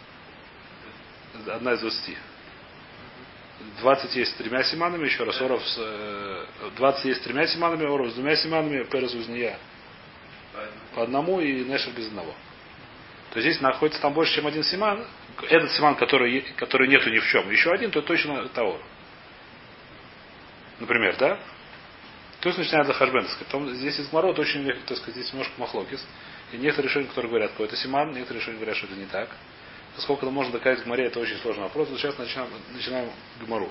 одна 1.48 1.74
из 1.74 1.80
20. 1.80 2.18
20 3.82 4.16
есть 4.16 4.32
с 4.32 4.36
тремя 4.36 4.64
симанами, 4.64 5.06
еще 5.06 5.24
раз, 5.24 5.40
оров 5.42 5.62
с, 5.68 6.48
20 6.78 7.06
есть 7.06 7.22
с 7.22 7.24
тремя 7.24 7.46
симанами, 7.48 7.86
оров 7.86 8.12
с 8.12 8.16
двумя 8.16 8.36
симанами, 8.36 8.84
перес 8.84 9.14
узния 9.14 9.58
по 10.96 11.04
одному 11.04 11.40
и 11.40 11.64
нешер 11.64 11.94
без 11.94 12.08
одного 12.08 12.36
то 13.32 13.40
здесь 13.40 13.62
находится 13.62 14.02
там 14.02 14.14
больше, 14.14 14.36
чем 14.36 14.48
один 14.48 14.64
симан. 14.64 15.06
Этот 15.50 15.72
симан, 15.72 15.96
который, 15.96 16.42
который 16.58 16.88
нету 16.88 17.10
ни 17.10 17.20
в 17.20 17.26
чем, 17.28 17.50
еще 17.50 17.72
один, 17.72 17.90
то 17.90 18.02
точно 18.02 18.48
того. 18.50 18.80
Например, 20.80 21.16
да? 21.18 21.40
То 22.42 22.50
есть 22.50 22.60
начинает 22.60 22.88
за 22.88 22.94
хашбен. 22.94 23.26
Здесь 23.76 24.00
из 24.00 24.12
мород 24.12 24.38
очень, 24.38 24.66
так 24.86 24.98
сказать, 24.98 25.16
здесь 25.16 25.32
немножко 25.32 25.54
махлокис. 25.58 26.06
И 26.52 26.58
некоторые 26.58 26.90
решения, 26.90 27.08
которые 27.08 27.30
говорят, 27.30 27.52
что 27.52 27.64
это 27.64 27.78
симан, 27.78 28.12
некоторые 28.12 28.42
решения 28.42 28.58
говорят, 28.58 28.76
что 28.76 28.88
это 28.88 28.96
не 28.96 29.06
так. 29.06 29.30
Насколько 29.96 30.26
это 30.26 30.32
можно 30.34 30.54
доказать 30.54 30.84
в 30.84 30.88
море, 30.88 31.06
это 31.06 31.20
очень 31.20 31.38
сложный 31.38 31.64
вопрос. 31.64 31.90
Сейчас 31.90 32.18
начинаем, 32.18 32.50
начинаем 32.74 33.12
гмору. 33.42 33.70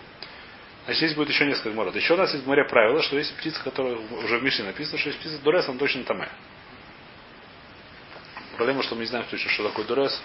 Значит, 0.85 0.99
здесь 0.99 1.15
будет 1.15 1.29
еще 1.29 1.47
несколько 1.47 1.71
гморот. 1.71 1.95
Еще 1.95 2.15
у 2.15 2.17
нас 2.17 2.33
есть 2.33 2.45
в 2.45 2.47
море 2.47 2.65
правило, 2.65 3.03
что 3.03 3.17
если 3.17 3.35
птица, 3.35 3.62
которая 3.62 3.97
уже 3.97 4.39
в 4.39 4.43
Мишне 4.43 4.65
написано, 4.65 4.99
что 4.99 5.09
есть 5.09 5.21
птица 5.21 5.39
Дурес, 5.39 5.69
он 5.69 5.79
точно 5.79 6.05
таме. 6.05 6.29
Проблема, 8.57 8.83
что 8.83 8.95
мы 8.95 9.03
не 9.03 9.07
знаем 9.07 9.27
точно, 9.31 9.50
что 9.50 9.69
такое 9.69 9.85
Дурес. 9.87 10.21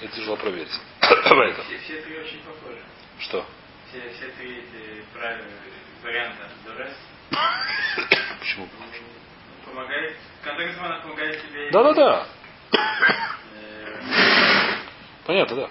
Это 0.00 0.14
тяжело 0.14 0.36
проверить. 0.36 0.68
Все, 1.00 1.78
все 1.78 2.02
три 2.02 2.18
очень 2.18 2.40
похожи. 2.40 2.82
Что? 3.18 3.46
Все, 3.88 4.00
все 4.10 4.28
три 4.36 4.58
эти 4.58 5.04
правила, 5.14 5.46
варианта 6.02 6.50
Дорес 6.66 6.92
Почему? 8.40 8.68
помогает. 9.64 10.16
Контекст 10.42 10.78
она 10.78 11.00
помогает 11.00 11.42
тебе. 11.42 11.70
Да-да-да. 11.70 12.26
Понятно, 15.26 15.56
да. 15.56 15.70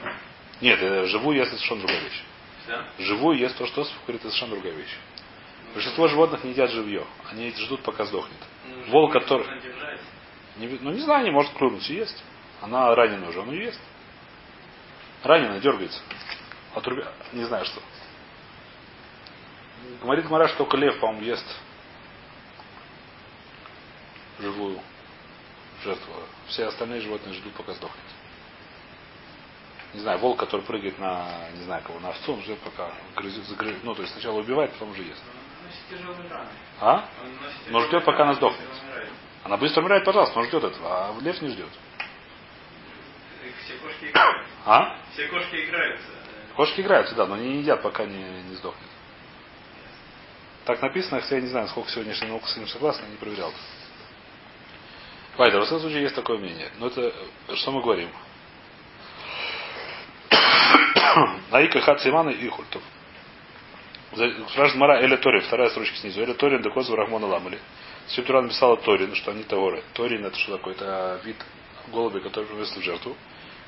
Нет, 0.61 0.81
э, 0.81 1.05
живую 1.05 1.37
ест 1.37 1.49
это 1.49 1.57
совершенно 1.57 1.81
другая 1.81 2.01
вещь. 2.01 2.23
Да? 2.67 2.87
Живую 2.99 3.37
ест 3.37 3.57
то, 3.57 3.65
что 3.65 3.83
говорит, 3.83 4.21
это 4.21 4.29
совершенно 4.29 4.51
другая 4.51 4.73
вещь. 4.73 4.97
Большинство 5.73 6.07
животных 6.07 6.43
не 6.43 6.51
едят 6.51 6.71
живье. 6.71 7.05
Они 7.29 7.51
ждут, 7.51 7.81
пока 7.81 8.05
сдохнет. 8.05 8.39
Ну, 8.67 8.91
Волк, 8.91 9.13
который-. 9.13 9.45
Не, 10.57 10.67
ну 10.67 10.91
не 10.91 11.01
знаю, 11.01 11.25
не 11.25 11.31
может 11.31 11.51
клюнуть 11.53 11.89
и 11.89 11.95
есть. 11.95 12.23
Она 12.61 12.93
ранена 12.95 13.29
уже, 13.29 13.39
он 13.39 13.51
ее 13.51 13.65
ест. 13.65 13.81
Раненая, 15.23 15.59
дергается. 15.59 15.99
Отрубя... 16.73 17.11
Не 17.33 17.43
знаю 17.45 17.65
что. 17.65 17.81
Говорит 20.01 20.25
Гмара, 20.25 20.47
что 20.47 20.59
только 20.59 20.77
лев, 20.77 20.99
по-моему, 20.99 21.25
ест 21.25 21.45
живую 24.39 24.79
жертву. 25.83 26.13
Все 26.47 26.65
остальные 26.65 27.01
животные 27.01 27.33
ждут, 27.33 27.53
пока 27.53 27.73
сдохнет. 27.73 28.14
Не 29.95 30.01
знаю, 30.01 30.19
волк, 30.19 30.37
который 30.37 30.61
прыгает 30.61 30.99
на, 30.99 31.25
не 31.53 31.63
знаю 31.63 31.81
кого, 31.85 32.01
на 32.01 32.09
овцу, 32.09 32.33
он 32.33 32.41
ждет, 32.41 32.59
пока 32.59 32.91
грызет, 33.15 33.45
загрызет. 33.45 33.81
Ну, 33.85 33.95
то 33.95 34.01
есть 34.01 34.11
сначала 34.11 34.39
убивает, 34.39 34.73
потом 34.73 34.91
уже 34.91 35.03
ест. 35.03 35.23
А? 36.81 37.07
Но 37.69 37.79
ждет, 37.85 38.03
пока 38.03 38.23
она 38.23 38.33
сдохнет. 38.33 38.67
Она 39.45 39.55
быстро 39.55 39.81
умирает, 39.81 40.03
пожалуйста, 40.03 40.37
он 40.37 40.47
ждет 40.47 40.65
этого, 40.65 40.89
а 40.89 41.15
лев 41.21 41.41
не 41.41 41.47
ждет. 41.47 41.69
Все 43.63 43.75
кошки 43.77 44.05
играют. 44.09 44.45
А? 44.65 44.97
Все 45.13 45.27
кошки 45.27 45.55
играются. 45.65 46.07
Кошки 46.57 46.81
играют 46.81 47.07
сюда, 47.07 47.25
но 47.25 47.35
они 47.35 47.47
не 47.47 47.59
едят, 47.59 47.81
пока 47.81 48.03
не, 48.05 48.21
не 48.49 48.55
сдохнет. 48.55 48.89
Так 50.65 50.81
написано, 50.81 51.21
хотя 51.21 51.35
я 51.35 51.41
не 51.41 51.47
знаю, 51.47 51.69
сколько 51.69 51.89
сегодняшняя 51.89 52.27
наука 52.27 52.47
с 52.47 52.57
этим 52.57 52.67
согласна, 52.67 53.05
не 53.05 53.15
проверял. 53.15 53.53
Вайдер, 55.37 55.61
в 55.61 55.63
этом 55.63 55.79
случае 55.79 56.01
есть 56.01 56.15
такое 56.15 56.37
мнение. 56.37 56.69
Но 56.79 56.87
это 56.87 57.13
что 57.55 57.71
мы 57.71 57.81
говорим? 57.81 58.09
Наика 61.51 61.81
Хацимана 61.81 62.29
и 62.29 62.47
Хультов. 62.47 62.81
Спрашивает 64.13 64.75
Мара 64.75 65.01
Эля 65.01 65.17
Торин, 65.17 65.41
вторая 65.41 65.69
строчка 65.69 65.95
снизу. 65.97 66.21
Эля 66.21 66.33
Торин, 66.33 66.61
Декозу 66.61 66.95
Рахмона 66.95 67.27
Ламали. 67.27 67.59
Септура 68.07 68.41
написала 68.41 68.77
Торин, 68.77 69.15
что 69.15 69.31
они 69.31 69.43
Таоры. 69.43 69.83
Торин 69.93 70.25
это 70.25 70.37
что 70.37 70.57
такое? 70.57 70.73
Это 70.73 71.19
вид 71.23 71.37
голуби, 71.87 72.19
который 72.19 72.45
приносит 72.45 72.77
в 72.77 72.81
жертву. 72.81 73.15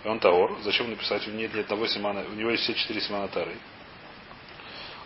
И 0.04 0.08
он 0.08 0.20
Таор. 0.20 0.58
Зачем 0.64 0.90
написать? 0.90 1.28
У 1.28 1.32
него 1.32 1.42
нет 1.42 1.54
ни 1.54 1.60
одного 1.60 1.88
симана, 1.88 2.24
у 2.30 2.34
него 2.34 2.52
есть 2.52 2.64
все 2.64 2.74
четыре 2.76 3.02
симана 3.02 3.28
Тары. 3.28 3.58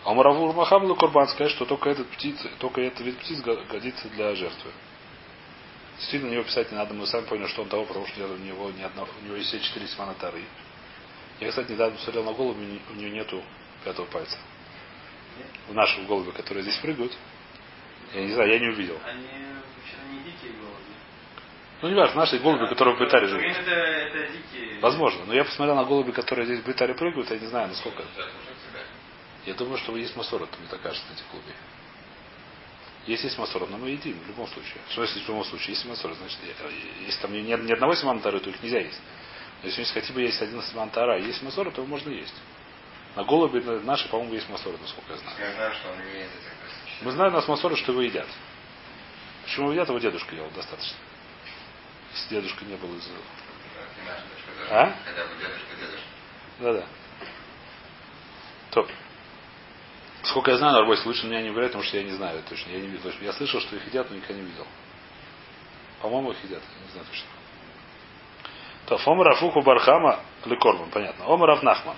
А 0.03 0.13
Маравур 0.13 0.53
Махамла 0.53 0.95
Курбан 0.95 1.27
сказать, 1.27 1.51
что 1.51 1.65
только 1.65 1.89
этот 1.89 2.07
птиц, 2.09 2.35
только 2.59 2.81
этот 2.81 3.01
вид 3.01 3.17
птиц 3.19 3.39
го- 3.41 3.61
годится 3.69 4.09
для 4.09 4.33
жертвы. 4.35 4.71
Действительно, 5.97 6.31
на 6.31 6.33
него 6.35 6.43
писать 6.43 6.71
не 6.71 6.77
надо, 6.77 6.93
мы 6.95 7.05
сами 7.05 7.25
поняли, 7.25 7.47
что 7.47 7.61
он 7.61 7.69
того, 7.69 7.85
потому 7.85 8.07
что 8.07 8.25
у 8.25 8.37
него, 8.37 8.71
ни 8.71 8.81
одного, 8.81 9.07
у 9.21 9.25
него 9.25 9.35
есть 9.35 9.49
все 9.49 9.59
четыре 9.59 9.87
симана 9.87 10.15
Тары. 10.15 10.41
Я, 11.41 11.49
кстати, 11.49 11.71
недавно 11.71 11.97
посмотрел 11.97 12.23
на 12.23 12.33
голову, 12.33 12.59
у 12.59 12.93
нее 12.93 13.09
нету 13.09 13.43
пятого 13.83 14.05
пальца. 14.05 14.37
У 15.69 15.73
наших 15.73 16.05
голуби, 16.05 16.29
которые 16.31 16.61
здесь 16.61 16.77
прыгают, 16.77 17.17
я 18.13 18.21
не 18.21 18.33
знаю, 18.33 18.51
я 18.51 18.59
не 18.59 18.67
увидел. 18.67 18.99
Они 19.03 19.23
вообще 19.23 19.95
не 20.11 20.19
дикие 20.19 20.51
голуби. 20.53 20.77
Ну, 21.81 21.89
не 21.89 21.95
важно, 21.95 22.21
наши 22.21 22.37
голуби, 22.37 22.67
которые 22.67 22.95
в 22.95 22.99
Бетаре 22.99 23.27
живут. 23.27 23.43
Это, 23.43 23.71
это 23.71 24.31
дикие. 24.31 24.79
Возможно. 24.81 25.25
Но 25.25 25.33
я 25.33 25.43
посмотрел 25.43 25.75
на 25.75 25.83
голуби, 25.83 26.11
которые 26.11 26.45
здесь 26.45 26.59
в 26.59 26.67
Бетаре 26.67 26.93
прыгают, 26.93 27.31
я 27.31 27.39
не 27.39 27.47
знаю, 27.47 27.69
насколько. 27.69 28.03
Я 29.47 29.55
думаю, 29.55 29.79
что 29.79 29.97
есть 29.97 30.15
масорот, 30.15 30.49
мне 30.59 30.67
так 30.69 30.81
кажется, 30.81 31.07
на 31.09 31.13
этих 31.13 31.25
голубей. 31.31 31.55
Если 33.07 33.25
есть 33.25 33.39
масорот, 33.39 33.71
но 33.71 33.79
мы 33.79 33.89
едим 33.89 34.19
в 34.19 34.27
любом 34.27 34.47
случае. 34.47 34.77
Что 34.89 35.01
если 35.01 35.19
в 35.21 35.27
любом 35.27 35.43
случае? 35.45 35.73
Если 35.73 35.87
масорот, 35.87 36.17
значит, 36.17 36.37
если 37.07 37.19
там 37.19 37.33
ни, 37.33 37.39
ни 37.39 37.73
одного 37.73 37.95
симантара, 37.95 38.39
то 38.39 38.51
их 38.51 38.61
нельзя 38.61 38.79
есть. 38.79 39.01
Если 39.63 39.81
есть 39.81 39.93
хотя 39.93 40.11
бы 40.13 40.21
есть 40.21 40.41
один 40.41 40.61
симантара, 40.63 41.19
и 41.19 41.23
есть 41.25 41.41
масорот, 41.43 41.75
то 41.75 41.81
его 41.81 41.89
можно 41.89 42.09
есть. 42.09 42.33
На 43.15 43.23
голуби 43.23 43.59
на- 43.59 43.79
наши, 43.81 44.07
по-моему, 44.09 44.33
есть 44.33 44.49
масорот, 44.49 44.79
насколько 44.81 45.11
я 45.13 45.17
знаю. 45.19 45.37
Я 45.39 45.53
знаю, 45.53 45.73
что 45.75 45.89
он 45.91 45.97
не 46.05 46.19
ест. 46.19 46.31
Мы 47.01 47.11
знаем, 47.11 47.33
у 47.33 47.35
нас 47.35 47.47
масорот, 47.47 47.77
что 47.77 47.91
его 47.91 48.01
едят. 48.01 48.27
Почему 49.43 49.67
его 49.67 49.73
едят, 49.73 49.89
его 49.89 49.99
дедушка 49.99 50.35
ел 50.35 50.49
достаточно. 50.55 50.97
Если 52.13 52.29
дедушка 52.29 52.65
не 52.65 52.75
был 52.75 52.95
из... 52.95 53.07
А? 54.69 54.95
Да-да. 56.59 56.85
То. 58.71 58.87
Сколько 60.23 60.51
я 60.51 60.57
знаю, 60.57 60.73
Нарбойс 60.73 61.05
лучше 61.05 61.25
меня 61.25 61.41
не 61.41 61.49
говорят, 61.49 61.71
потому 61.71 61.83
что 61.83 61.97
я 61.97 62.03
не 62.03 62.11
знаю 62.11 62.41
точно. 62.47 62.69
Я 62.71 62.79
не 62.79 62.87
видел. 62.87 63.11
Я 63.21 63.33
слышал, 63.33 63.59
что 63.59 63.75
их 63.75 63.85
едят, 63.87 64.09
но 64.09 64.15
никогда 64.15 64.35
не 64.35 64.41
видел. 64.41 64.67
По-моему, 66.01 66.31
их 66.31 66.43
едят. 66.43 66.61
Я 66.77 66.85
не 66.85 66.91
знаю 66.91 67.05
точно. 67.09 67.27
То, 68.91 68.97
Фом 68.97 69.21
Рафуху 69.21 69.61
Бархама 69.61 70.19
Лекорбан, 70.43 70.89
понятно. 70.89 71.25
Ом 71.27 71.41
Рафнахман. 71.41 71.95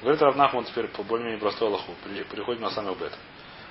Говорит 0.00 0.20
Рафнахман 0.20 0.64
теперь 0.64 0.88
по 0.88 1.04
более-менее 1.04 1.38
простой. 1.38 1.72
При- 2.02 2.24
Переходим 2.24 2.62
на 2.62 2.70
самый 2.70 2.96
бета. 2.96 3.16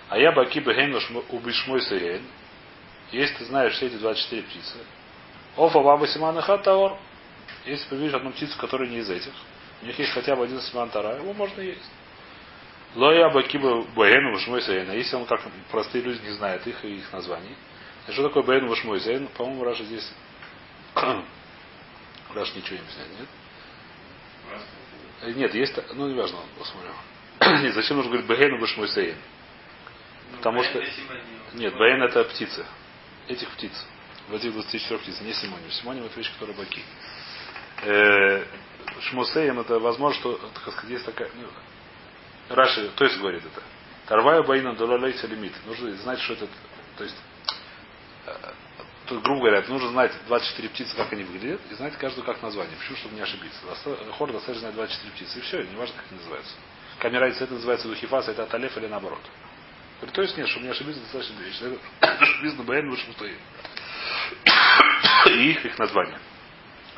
А 0.08 0.18
я 0.18 0.32
баки 0.32 0.62
бегейн 0.62 0.98
убишмой 1.28 1.82
сырейн. 1.82 2.22
Если 3.12 3.40
ты 3.40 3.44
знаешь 3.44 3.74
все 3.74 3.88
эти 3.88 3.96
24 3.96 4.42
птицы. 4.44 4.78
Офа 5.58 5.82
баба 5.82 6.08
симана 6.08 6.42
хатаор. 6.42 6.98
Если 7.66 7.90
ты 7.90 7.98
видишь 7.98 8.14
одну 8.14 8.32
птицу, 8.32 8.58
которая 8.58 8.88
не 8.88 9.00
из 9.00 9.10
этих, 9.10 9.34
у 9.82 9.86
них 9.86 10.00
есть 10.00 10.14
хотя 10.14 10.38
бы 10.38 10.46
один 10.46 10.62
симан 10.62 10.90
тара, 10.92 11.18
его 11.18 11.34
можно 11.34 11.60
есть. 11.60 11.92
Лоя 12.96 13.30
бакиба 13.32 13.82
баэну 13.98 14.32
вашмой 14.32 14.62
сейна. 14.62 14.94
Если 14.94 15.18
он 15.18 15.26
как 15.26 15.42
простые 15.70 16.06
люди 16.06 16.24
не 16.24 16.32
знают 16.36 16.66
их 16.68 16.86
и 16.86 17.00
их 17.00 17.12
названий. 17.12 17.58
А 18.08 18.14
что 18.14 18.24
такое 18.24 18.44
баэну 18.44 18.70
вашмой 18.70 19.02
сейн? 19.02 19.28
По-моему, 19.36 19.66
Раша 19.66 19.84
здесь 19.84 20.10
Раша 22.34 22.56
ничего 22.56 22.76
не 22.78 22.82
объясняет, 22.82 23.10
нет? 23.20 23.28
Э, 25.22 25.32
Нет, 25.34 25.54
есть, 25.54 25.78
ну, 25.94 26.08
неважно, 26.08 26.40
посмотрим. 26.58 26.94
Нет, 27.64 27.74
зачем 27.74 27.98
нужно 27.98 28.12
говорить 28.12 28.28
баэну 28.28 28.60
вашмой 28.60 28.88
сейн? 28.90 29.16
Ну, 30.32 30.38
Потому 30.38 30.64
что- 30.64 30.84
Нет, 31.54 31.74
баэн 31.76 32.04
это 32.04 32.24
птицы. 32.26 32.66
Этих 33.28 33.50
птиц. 33.52 33.72
В 34.30 34.36
этих 34.36 34.54
24 34.54 35.00
птиц, 35.00 35.22
не 35.22 35.34
симоним. 35.34 35.72
Симоним 35.72 36.06
это 36.06 36.18
вещь, 36.18 36.32
которая 36.34 36.56
баки. 36.58 36.84
Э, 37.84 38.46
Шмусеем 39.02 39.60
это 39.60 39.80
возможно, 39.80 40.20
что, 40.20 40.34
так 40.64 40.74
сказать, 40.74 40.92
есть 40.92 41.06
такая... 41.06 41.30
Ну, 41.36 41.48
Раши, 42.56 42.90
то 42.96 43.06
есть 43.06 43.18
говорит 43.20 43.44
это. 43.46 43.62
Тарваю 44.08 44.44
баина 44.44 44.74
долалейся 44.76 45.28
лимит. 45.28 45.54
Нужно 45.66 45.92
знать, 45.98 46.20
что 46.20 46.34
это... 46.34 46.48
То 46.98 47.04
есть, 47.04 47.16
грубо 49.20 49.42
говоря, 49.42 49.64
нужно 49.68 49.90
знать 49.90 50.12
24 50.28 50.70
птицы, 50.70 50.96
как 50.96 51.12
они 51.14 51.24
выглядят, 51.24 51.62
и 51.70 51.76
знать 51.76 51.98
каждую 51.98 52.26
как 52.26 52.42
название. 52.42 52.76
Почему, 52.78 52.98
чтобы 52.98 53.16
не 53.16 53.22
ошибиться. 53.22 53.60
Хор 54.12 54.32
достаточно 54.32 54.72
знать 54.72 54.76
24 54.76 55.12
птицы, 55.14 55.40
и 55.40 55.42
все, 55.42 55.62
и 55.62 55.68
неважно, 55.68 55.96
как 55.96 56.06
они 56.10 56.20
называются. 56.20 56.54
Камера 57.00 57.26
это 57.26 57.54
называется 57.54 57.88
духифас, 57.88 58.28
это 58.28 58.44
аталеф 58.44 58.78
или 58.78 58.88
наоборот. 58.88 59.22
Говорит, 59.98 60.16
то 60.16 60.22
есть 60.22 60.38
нет, 60.38 60.48
чтобы 60.48 60.66
не 60.66 60.72
ошибиться, 60.72 61.02
достаточно 61.02 61.36
две 61.36 61.48
вещи. 61.48 61.80
Написано 62.02 62.64
Баэн 62.64 62.90
выше 62.90 63.12
стоит. 63.14 63.38
И 65.28 65.52
их, 65.52 65.66
их 65.66 65.78
название. 65.78 66.20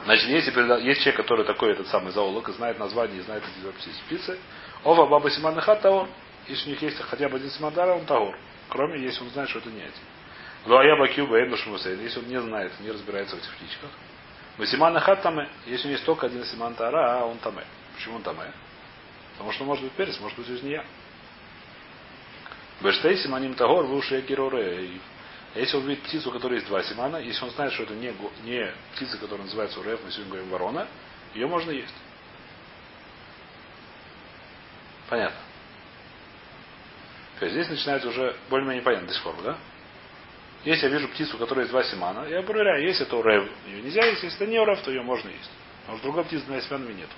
Значит, 0.06 0.28
если 0.28 0.52
переда- 0.52 0.82
есть 0.82 1.02
человек, 1.02 1.18
который 1.18 1.46
такой 1.46 1.72
этот 1.72 1.88
самый 1.88 2.12
зоолог, 2.12 2.50
и 2.50 2.52
знает 2.54 2.78
название, 2.80 3.20
и 3.20 3.22
знает 3.22 3.44
эти 3.44 3.72
птицы, 3.72 4.00
птицы, 4.06 4.40
ова 4.84 5.06
баба 5.06 5.30
симан 5.30 5.60
хат 5.62 5.82
таор, 5.82 6.10
если 6.48 6.68
у 6.68 6.70
них 6.72 6.82
есть 6.82 7.00
хотя 7.00 7.30
бы 7.30 7.38
один 7.38 7.50
симандара, 7.50 7.94
он 7.94 8.06
таор. 8.06 8.38
Кроме, 8.70 9.02
если 9.02 9.22
он 9.22 9.30
знает, 9.30 9.50
что 9.50 9.60
это 9.60 9.70
не 9.70 9.82
эти. 9.82 9.94
Ну, 10.66 10.78
а 10.78 10.86
я 10.86 10.96
бакю 10.96 11.28
баэн 11.28 11.56
шмусейн, 11.58 12.02
если 12.02 12.20
он 12.20 12.28
не 12.28 12.40
знает, 12.40 12.72
не 12.80 12.92
разбирается 12.92 13.36
в 13.36 13.40
этих 13.40 13.54
птичках. 13.56 13.90
Масиман 14.58 14.98
хат 15.00 15.22
таме, 15.22 15.50
если 15.66 15.86
у 15.86 15.88
него 15.88 15.94
есть 15.94 16.06
только 16.06 16.28
один 16.28 16.46
симан 16.46 16.76
тара, 16.76 17.20
а 17.20 17.26
он 17.26 17.38
таме. 17.40 17.66
Почему 17.96 18.16
он 18.16 18.24
таме? 18.24 18.54
Потому 19.34 19.52
что 19.52 19.66
может 19.66 19.84
быть 19.84 19.94
перец, 19.94 20.20
может 20.20 20.38
быть 20.38 20.64
не 20.64 20.72
я. 20.72 20.86
Бештей 22.82 23.18
симаним 23.18 23.56
тагор, 23.56 23.86
уши 23.86 24.22
героре. 24.22 25.00
Если 25.56 25.78
он 25.78 25.86
видит 25.86 26.04
птицу, 26.04 26.30
у 26.30 26.34
которой 26.34 26.56
есть 26.56 26.68
два 26.68 26.82
симана, 26.84 27.18
если 27.18 27.44
он 27.44 27.52
знает, 27.52 27.74
что 27.74 27.84
это 27.84 27.94
не, 27.94 28.14
не 28.44 28.74
птица, 28.96 29.18
которая 29.18 29.46
называется 29.46 29.80
урев, 29.80 30.00
мы 30.04 30.12
сегодня 30.12 30.32
говорим 30.32 30.50
ворона, 30.50 30.88
ее 31.34 31.48
можно 31.48 31.72
есть. 31.72 31.94
Понятно. 35.10 35.38
То 37.40 37.46
есть 37.46 37.56
здесь 37.56 37.70
начинается 37.70 38.08
уже 38.08 38.36
более-менее 38.50 38.84
понятно 38.84 39.08
до 39.08 39.14
сих 39.14 39.24
пор, 39.24 39.36
да? 39.44 39.58
Если 40.66 40.86
я 40.86 40.94
вижу 40.94 41.10
птицу, 41.10 41.36
у 41.36 41.40
которой 41.40 41.62
есть 41.62 41.72
два 41.72 41.84
симана, 41.84 42.26
я 42.28 42.42
проверяю, 42.42 42.84
если 42.88 43.06
это 43.06 43.18
урев, 43.18 43.50
ее 43.68 43.82
нельзя 43.82 44.06
есть, 44.06 44.24
если 44.24 44.38
это 44.42 44.48
не 44.50 44.60
урев, 44.60 44.82
то 44.82 44.92
ее 44.92 45.02
можно 45.02 45.30
есть. 45.30 45.52
Потому 45.82 45.98
что 45.98 46.08
другой 46.08 46.24
птицы 46.24 46.44
с 46.44 46.46
двумя 46.46 46.62
семенами 46.62 46.94
нет. 46.94 47.10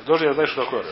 И 0.00 0.04
тоже 0.04 0.26
я 0.26 0.34
знаю, 0.34 0.46
что 0.46 0.64
такое. 0.64 0.84
Я 0.84 0.90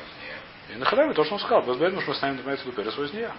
узнея. 0.00 0.38
И 0.70 0.76
на 0.76 0.86
халяве 0.86 1.12
то, 1.12 1.24
что 1.24 1.34
он 1.34 1.40
сказал. 1.40 1.62
Без 1.62 1.76
что 1.76 2.10
мы 2.10 2.14
ставим 2.14 2.40
имеется 2.40 2.64
в 2.64 2.68
виду 2.68 2.76
перец 2.76 2.96
возния. 2.96 3.32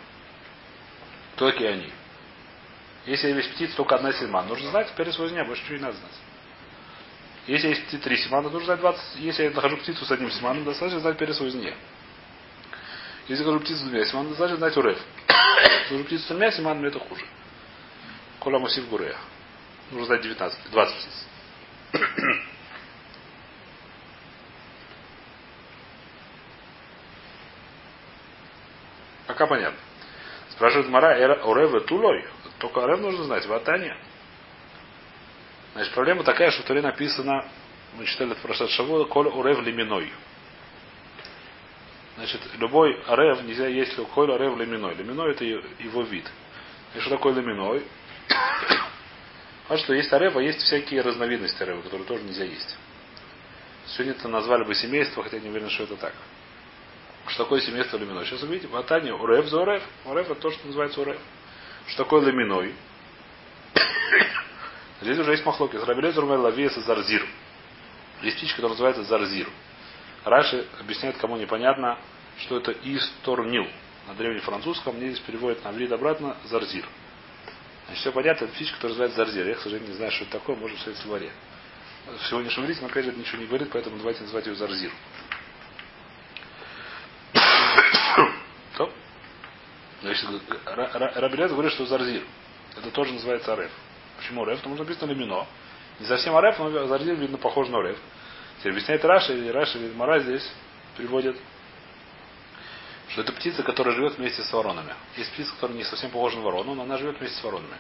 Кто 1.36 1.50
такие 1.50 1.72
они? 1.72 1.92
Если 3.08 3.30
есть 3.32 3.54
птица 3.54 3.76
только 3.76 3.96
одна 3.96 4.14
симан, 4.14 4.48
нужно 4.48 4.70
знать 4.70 4.94
перец 4.96 5.18
возня, 5.18 5.44
больше 5.44 5.64
ничего 5.64 5.78
не 5.78 5.84
надо 5.84 5.98
знать. 5.98 6.22
Если 7.48 7.68
есть 7.70 8.02
три 8.02 8.18
симана, 8.18 8.50
нужно 8.50 8.66
знать 8.66 8.80
20. 8.80 9.16
Если 9.20 9.44
я 9.44 9.50
нахожу 9.50 9.78
птицу 9.78 10.06
с 10.06 10.12
одним 10.12 10.32
симаном, 10.32 10.64
достаточно 10.64 11.00
знать 11.02 11.18
перец 11.18 11.40
возня. 11.40 11.74
Если 13.28 13.44
нахожу 13.44 13.60
птицу 13.62 13.80
с 13.80 13.84
двумя 13.84 14.06
симанами, 14.06 14.30
достаточно 14.30 14.58
знать 14.58 14.78
урев. 14.78 15.00
Если 15.28 15.94
нахожу 15.94 16.04
птицу 16.06 16.24
с 16.24 16.28
тремя 16.28 16.52
симанами, 16.52 16.88
это 16.88 17.00
хуже. 17.00 17.26
Коля 18.40 18.60
Мусив 18.60 18.90
Гурея. 18.90 19.18
Нужно 19.92 20.08
знать 20.08 20.22
19, 20.22 20.72
20 20.72 20.96
птиц. 20.96 21.28
Пока 29.28 29.48
понятно. 29.48 29.80
Спрашивает 30.50 30.90
Мара, 30.90 31.12
Ореве 31.14 31.80
Тулой. 31.82 32.26
Только 32.60 32.84
Орев 32.84 33.00
нужно 33.00 33.24
знать, 33.24 33.46
Ватания. 33.46 33.98
Значит, 35.74 35.94
проблема 35.94 36.24
такая, 36.24 36.52
что 36.52 36.62
в 36.64 36.66
Торе 36.66 36.82
написано, 36.82 37.46
мы 37.96 38.06
читали 38.06 38.32
это 38.32 38.40
в 38.40 38.44
прошлый 38.44 39.06
Коль 39.08 39.30
Орев 39.30 39.60
Лиминой. 39.62 40.12
Значит, 42.16 42.42
любой 42.60 43.02
Орев 43.08 43.44
нельзя 43.44 43.68
есть 43.68 43.96
Коль 44.14 44.32
Орев 44.32 44.58
Лиминой. 44.58 44.96
Лиминой 44.96 45.32
это 45.32 45.44
его 45.44 46.04
вид. 46.04 46.30
И 46.96 47.00
что 47.00 47.12
такое 47.12 47.34
Лиминой? 47.34 47.84
А 49.70 49.78
что 49.78 49.94
есть 49.94 50.12
Орева, 50.12 50.42
есть 50.42 50.60
всякие 50.60 51.02
разновидности 51.02 51.64
Орева, 51.64 51.82
которые 51.82 52.06
тоже 52.06 52.22
нельзя 52.24 52.44
есть. 52.44 52.78
Сегодня 53.88 54.12
это 54.12 54.28
назвали 54.28 54.66
бы 54.66 54.76
семейство, 54.76 55.24
хотя 55.24 55.40
не 55.40 55.50
уверен, 55.50 55.70
что 55.70 55.84
это 55.84 55.96
так. 55.96 56.14
Что 57.28 57.46
такое 57.46 57.62
семейство 57.62 57.98
лиминой? 57.98 58.26
Сейчас 58.26 58.44
увидите, 58.44 58.68
в 58.68 58.76
Атане 58.76 59.14
урев 59.14 59.48
за 59.48 59.62
урев. 59.62 59.82
Урев 60.06 60.30
это 60.30 60.42
то, 60.42 60.52
что 60.52 60.68
называется 60.68 61.00
урев. 61.00 61.20
Что 61.88 62.04
такое 62.04 62.26
лиминой? 62.26 62.76
Здесь 65.02 65.18
уже 65.18 65.32
есть 65.32 65.46
махлоки. 65.46 65.78
Рабелезер 65.78 66.26
лавиеса 66.26 66.82
зарзир. 66.82 67.26
Есть 68.22 68.38
птичка, 68.38 68.58
которая 68.58 68.74
называется 68.74 69.04
зарзир. 69.04 69.48
Раши 70.26 70.66
объясняет, 70.80 71.18
кому 71.18 71.38
непонятно, 71.38 71.98
что 72.40 72.58
это 72.58 72.72
исторнил. 72.72 73.68
На 74.08 74.14
древнефранцузском 74.16 74.96
мне 74.96 75.12
здесь 75.12 75.20
переводят 75.20 75.64
на 75.64 75.72
врид 75.72 75.92
обратно 75.92 76.36
зарзир. 76.46 76.86
Значит, 77.86 78.02
все 78.02 78.12
понятно, 78.12 78.46
это 78.46 78.54
птичка, 78.54 78.76
которая 78.76 78.92
называется 78.92 79.18
зарзир. 79.18 79.48
Я, 79.48 79.56
к 79.56 79.60
сожалению, 79.60 79.90
не 79.90 79.96
знаю, 79.96 80.12
что 80.12 80.24
это 80.24 80.34
такое, 80.34 80.56
может 80.56 80.78
в 80.78 80.96
словаре. 80.98 81.32
В 82.06 82.28
сегодняшнем 82.28 82.86
опять 82.86 83.06
же, 83.06 83.12
это 83.12 83.20
ничего 83.20 83.40
не 83.40 83.48
говорит, 83.48 83.70
поэтому 83.72 83.98
давайте 83.98 84.22
называть 84.22 84.46
ее 84.46 84.56
зарзир. 84.56 84.92
Значит, 90.04 90.28
Рабелез 90.66 91.52
говорит, 91.52 91.72
что 91.72 91.86
זרזיר. 91.86 92.24
Это 92.76 92.92
тоже 92.92 93.14
называется 93.14 93.54
עורב. 93.54 93.72
Почему 94.18 94.44
עורב? 94.44 94.58
Потому 94.58 94.76
что 94.76 94.84
написано 94.84 95.12
למינו. 95.12 95.48
Не 96.00 96.06
совсем 96.06 96.36
עורב, 96.36 96.60
но 96.60 96.88
זרזיר, 96.88 97.16
видно, 97.16 97.38
похож 97.38 97.70
на 97.70 97.80
עורב. 97.80 97.98
Теперь 98.64 98.76
объясняет 98.76 99.04
Раши, 99.04 99.34
и 99.34 99.50
Раши 99.52 99.78
и 99.78 99.92
Гемара 99.94 100.20
здесь 100.22 100.50
приводит, 100.96 101.36
что 103.10 103.20
это 103.20 103.34
птица, 103.34 103.62
которая 103.62 103.94
живет 103.94 104.18
вместе 104.18 104.42
с 104.42 104.54
воронами. 104.54 104.96
Есть 105.18 105.34
птица, 105.34 105.52
которая 105.56 105.78
не 105.78 105.84
совсем 105.84 106.12
похожа 106.12 106.38
на 106.38 106.44
ворону, 106.44 106.74
но 106.74 106.84
она 106.84 106.98
живет 106.98 107.20
вместе 107.20 107.38
с 107.38 107.44
воронами. 107.44 107.76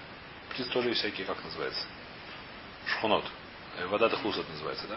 Птицы 0.49 0.69
тоже 0.71 0.89
есть 0.89 0.99
всякие, 0.99 1.25
как 1.25 1.41
называется? 1.41 1.85
שכנות. 2.85 3.23
Э, 3.77 3.85
вода 3.85 4.09
Дахлусат 4.09 4.45
называется, 4.49 4.85
да? 4.89 4.95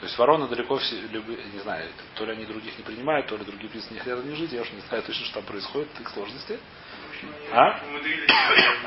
То 0.00 0.06
есть 0.06 0.18
вороны 0.18 0.48
далеко 0.48 0.78
все, 0.78 0.96
не 0.96 1.60
знаю, 1.60 1.90
то 2.16 2.24
ли 2.24 2.32
они 2.32 2.44
других 2.44 2.76
не 2.76 2.82
принимают, 2.82 3.28
то 3.28 3.36
ли 3.36 3.44
другие 3.44 3.70
птицы 3.70 3.94
не 3.94 4.00
хотят 4.00 4.24
не 4.24 4.34
жить. 4.34 4.50
Я 4.50 4.62
уж 4.62 4.72
не 4.72 4.80
знаю 4.80 5.04
точно, 5.04 5.26
что 5.26 5.34
там 5.34 5.44
происходит, 5.44 5.88
их 6.00 6.08
сложности. 6.08 6.58
А? 7.52 7.80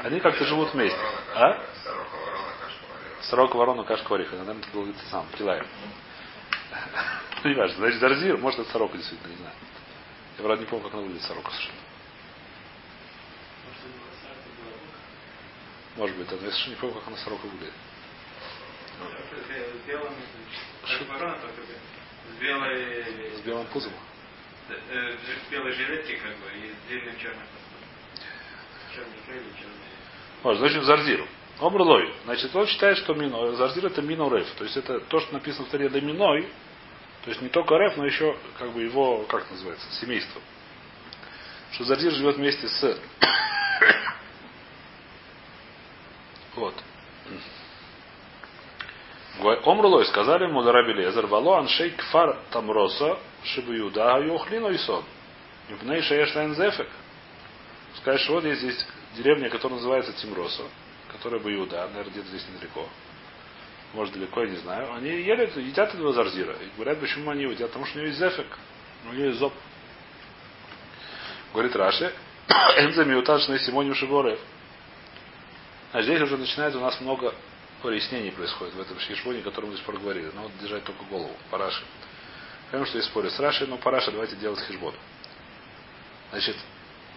Они 0.03 0.19
как-то 0.19 0.43
живут 0.43 0.73
вместе. 0.73 0.99
А? 1.35 1.63
Сорока, 3.21 3.55
ворона, 3.55 3.85
кашка, 3.85 4.11
вариха. 4.11 4.35
Наверное, 4.35 4.61
это 4.61 4.71
был 4.73 4.93
сам, 5.09 5.25
Килаев. 5.37 5.65
Не 7.43 7.53
важно. 7.53 7.77
Значит, 7.77 7.99
Дарзир, 7.99 8.37
может, 8.37 8.59
это 8.59 8.71
сорока 8.71 8.97
действительно, 8.97 9.29
не 9.29 9.37
знаю. 9.37 9.55
Я, 10.37 10.43
правда, 10.43 10.63
не 10.63 10.69
помню, 10.69 10.85
как 10.85 10.93
она 10.93 11.03
выглядит, 11.03 11.23
сорока 11.23 11.51
совершенно. 11.51 11.77
Может 15.95 16.17
быть, 16.17 16.31
я 16.31 16.37
совершенно 16.37 16.69
не 16.69 16.79
помню, 16.79 16.95
как 16.95 17.07
она 17.07 17.17
сорока 17.17 17.47
выглядит. 17.47 17.73
С 22.35 22.39
белой... 22.39 23.31
С 23.35 23.41
белым 23.41 23.67
пузом? 23.67 23.93
С 24.67 25.51
белой 25.51 25.71
жилетки, 25.71 26.17
как 26.17 26.35
бы, 26.37 26.47
и 26.57 26.71
с 26.71 26.87
длинным 26.87 27.17
черным 27.17 27.47
Черный 28.93 29.19
крылья, 29.25 29.53
черные... 29.53 29.89
Может, 30.43 30.59
значит, 30.59 30.83
Зарзиру. 30.83 31.27
Омрлой. 31.59 32.13
Значит, 32.25 32.55
он 32.55 32.67
считает, 32.67 32.97
что 32.97 33.13
мино, 33.13 33.53
Зарзир 33.53 33.85
это 33.85 34.01
мино 34.01 34.29
реф. 34.29 34.47
То 34.57 34.63
есть 34.63 34.77
это 34.77 34.99
то, 34.99 35.19
что 35.19 35.33
написано 35.33 35.65
в 35.65 35.69
таре 35.69 35.89
доминой, 35.89 36.47
то 37.27 37.31
есть 37.31 37.41
не 37.41 37.49
только 37.49 37.75
реф, 37.75 37.97
но 37.97 38.05
еще 38.05 38.37
как 38.57 38.71
бы 38.71 38.81
его, 38.81 39.23
как 39.23 39.51
называется, 39.51 39.85
семейство. 39.99 40.41
Что 41.73 41.83
Зарзир 41.83 42.13
живет 42.13 42.37
вместе 42.37 42.69
с 42.69 42.97
вот. 46.55 46.73
Омрулой 49.65 50.05
сказали 50.05 50.45
ему 50.45 50.63
Раби 50.63 50.93
Лезер, 50.93 51.27
вало 51.27 51.59
аншей 51.59 51.89
кфар 51.89 52.39
тамроса, 52.49 53.19
шибу 53.43 53.73
юда, 53.73 54.19
юхлину 54.19 54.69
и 54.69 54.77
сон. 54.77 55.03
Мипней 55.67 56.03
шеешлайн 56.03 56.55
зефек. 56.55 56.87
Что 57.99 58.35
вот 58.35 58.45
есть 58.45 58.61
здесь 58.61 58.87
деревня, 59.17 59.49
которая 59.49 59.79
называется 59.79 60.13
Тимроса, 60.13 60.63
которая 61.11 61.41
бы 61.41 61.53
Иуда, 61.53 61.89
наверное, 61.89 62.11
где-то 62.11 62.29
здесь 62.29 62.45
недалеко. 62.53 62.87
Может, 63.93 64.13
далеко, 64.13 64.43
я 64.43 64.49
не 64.49 64.57
знаю. 64.57 64.93
Они 64.93 65.09
ели, 65.09 65.49
едят 65.59 65.93
этого 65.93 66.13
зарзира. 66.13 66.53
И 66.53 66.69
говорят, 66.75 66.99
почему 66.99 67.31
они 67.31 67.43
едят? 67.43 67.69
Потому 67.69 67.85
что 67.85 67.97
у 67.97 68.01
него 68.01 68.07
есть 68.07 68.19
зефек, 68.19 68.47
у 69.05 69.13
него 69.13 69.25
есть 69.25 69.39
зоб. 69.39 69.53
Говорит 71.53 71.75
Раши, 71.75 72.13
Энза 72.77 73.05
Миуташный 73.05 73.59
Симоним 73.59 73.95
Шиборев. 73.95 74.39
А 75.93 76.01
здесь 76.01 76.21
уже 76.21 76.37
начинается 76.37 76.77
у 76.79 76.81
нас 76.81 76.99
много 76.99 77.33
пояснений 77.81 78.31
происходит 78.31 78.73
в 78.73 78.81
этом 78.81 78.99
шишбоне, 78.99 79.39
о 79.39 79.43
котором 79.43 79.69
мы 79.69 79.71
до 79.73 79.77
сих 79.77 79.85
пор 79.85 79.97
говорили. 79.99 80.31
Но 80.35 80.43
вот 80.43 80.51
держать 80.61 80.83
только 80.83 81.03
голову. 81.05 81.31
Параши. 81.49 81.83
Понимаем, 82.69 82.87
что 82.87 82.97
есть 82.97 83.09
споры 83.09 83.29
с 83.29 83.39
Рашей, 83.39 83.67
но 83.67 83.77
Параша 83.77 84.11
давайте 84.11 84.35
делать 84.35 84.59
хижбон. 84.59 84.93
Значит, 86.31 86.57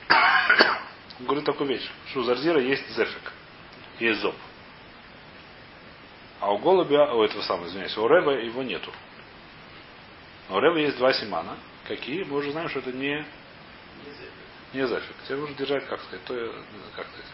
говорит 1.19 1.45
такую 1.45 1.69
вещь, 1.69 1.91
что 2.11 2.21
у 2.21 2.23
Зарзира 2.23 2.61
есть 2.61 2.89
зефик, 2.95 3.33
есть 3.99 4.21
зоб. 4.21 4.37
А 6.41 6.53
у 6.53 6.59
голубя, 6.59 7.13
у 7.15 7.23
этого 7.23 7.43
самого, 7.43 7.67
извиняюсь, 7.67 7.97
у 7.97 8.09
Рева 8.09 8.31
его 8.31 8.63
нету. 8.63 8.91
Но 10.49 10.57
у 10.57 10.61
Рева 10.61 10.79
есть 10.79 10.97
два 10.97 11.13
симана. 11.13 11.57
Какие? 11.87 12.25
Мы 12.25 12.39
уже 12.39 12.53
знаем, 12.53 12.69
что 12.69 12.79
это 12.79 12.93
не, 12.93 13.25
не 14.73 14.87
зефик. 14.87 15.17
Теперь 15.25 15.39
нужно 15.39 15.57
держать, 15.57 15.87
как 15.87 16.01
сказать, 16.03 16.25
то, 16.25 16.35
как 16.97 17.07
сказать, 17.09 17.31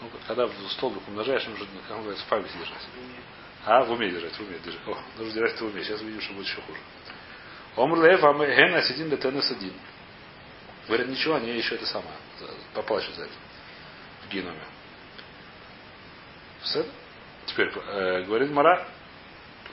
ну, 0.00 0.10
когда 0.26 0.46
в 0.46 0.52
столбик 0.72 1.06
умножаешь, 1.08 1.46
нужно, 1.46 1.66
как 1.88 1.96
называется, 1.96 2.24
в 2.24 2.28
памяти 2.28 2.52
держать. 2.58 2.88
А, 3.64 3.84
в 3.84 3.92
уме 3.92 4.10
держать, 4.10 4.34
в 4.34 4.40
уме 4.40 4.58
держать. 4.64 4.80
О, 4.86 4.98
нужно 5.18 5.32
держать 5.32 5.60
в 5.60 5.64
уме. 5.64 5.84
Сейчас 5.84 6.00
увидим, 6.00 6.20
что 6.20 6.34
будет 6.34 6.46
еще 6.46 6.60
хуже. 6.62 6.78
Омрлеев 7.76 8.20
ген 8.20 8.82
сидин 8.82 9.10
детенес 9.10 9.50
один. 9.50 9.72
Говорят, 10.86 11.08
ничего, 11.08 11.36
они 11.36 11.50
еще 11.52 11.76
это 11.76 11.86
самое. 11.86 12.14
Поплачут 12.74 13.14
за 13.14 13.22
это. 13.22 13.32
В 14.26 14.28
геноме. 14.32 14.58
Все? 16.62 16.84
Теперь, 17.46 17.72
э, 17.74 18.22
говорит 18.24 18.50
Мара, 18.50 18.86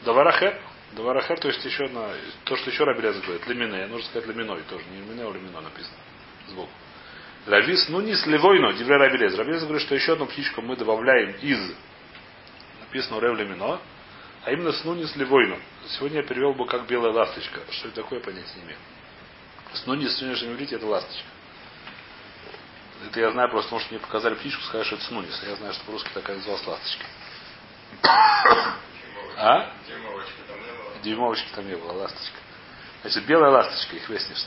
Даварахер, 0.03 0.59
Даварахер, 0.93 1.39
то 1.39 1.47
есть 1.49 1.63
еще 1.63 1.85
одна, 1.85 2.09
то, 2.45 2.55
что 2.55 2.69
еще 2.69 2.83
Рабелез 2.83 3.19
говорит, 3.21 3.45
лемине, 3.47 3.87
нужно 3.87 4.07
сказать 4.09 4.27
леминой 4.27 4.61
тоже, 4.69 4.83
не 4.91 4.97
лемине, 4.97 5.23
а 5.23 5.31
лемино 5.31 5.61
написано 5.61 5.97
сбоку. 6.47 6.71
Лавис, 7.47 7.87
ну 7.89 8.01
не 8.01 8.15
сливойно, 8.15 8.73
дивре 8.73 8.97
Рабелез. 8.97 9.35
Рабелез 9.35 9.63
говорит, 9.63 9.81
что 9.81 9.95
еще 9.95 10.13
одну 10.13 10.25
птичку 10.25 10.61
мы 10.61 10.75
добавляем 10.75 11.31
из, 11.41 11.59
написано 12.81 13.19
Рев 13.19 13.37
Лемино, 13.37 13.79
а 14.43 14.51
именно 14.51 14.71
с 14.71 14.83
нуни 14.83 15.05
сливойно. 15.05 15.57
Сегодня 15.89 16.21
я 16.21 16.23
перевел 16.23 16.53
бы 16.53 16.65
как 16.65 16.87
белая 16.87 17.11
ласточка. 17.11 17.59
Что 17.71 17.89
это 17.89 18.01
такое, 18.01 18.19
понятия 18.19 18.55
не 18.55 18.63
имею. 18.63 18.77
Снуни 19.73 20.05
в 20.05 20.11
сегодняшнем 20.11 20.53
иврите 20.53 20.75
это 20.75 20.85
ласточка. 20.85 21.27
Это 23.07 23.19
я 23.19 23.31
знаю 23.31 23.49
просто, 23.49 23.69
потому 23.69 23.81
что 23.81 23.93
мне 23.93 24.01
показали 24.01 24.35
птичку, 24.35 24.61
сказали, 24.63 24.85
что 24.85 24.95
это 24.95 25.05
снунис. 25.05 25.43
Я 25.45 25.55
знаю, 25.55 25.73
что 25.73 25.85
по-русски 25.85 26.09
такая 26.13 26.37
называлась 26.37 26.65
ласточка. 26.67 27.05
А? 28.03 29.71
Дюймовочки 31.03 31.47
там 31.55 31.67
не 31.67 31.75
было, 31.75 31.93
ласточка. 31.93 32.37
Значит, 33.01 33.25
белая 33.25 33.51
ласточка, 33.51 33.95
их 33.95 34.09
вестнешь. 34.09 34.45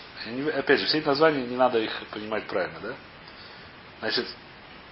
Опять 0.54 0.80
же, 0.80 0.86
все 0.86 0.98
эти 0.98 1.06
названия 1.06 1.46
не 1.46 1.56
надо 1.56 1.78
их 1.78 1.90
понимать 2.10 2.46
правильно, 2.46 2.78
да? 2.80 2.94
Значит, 4.00 4.26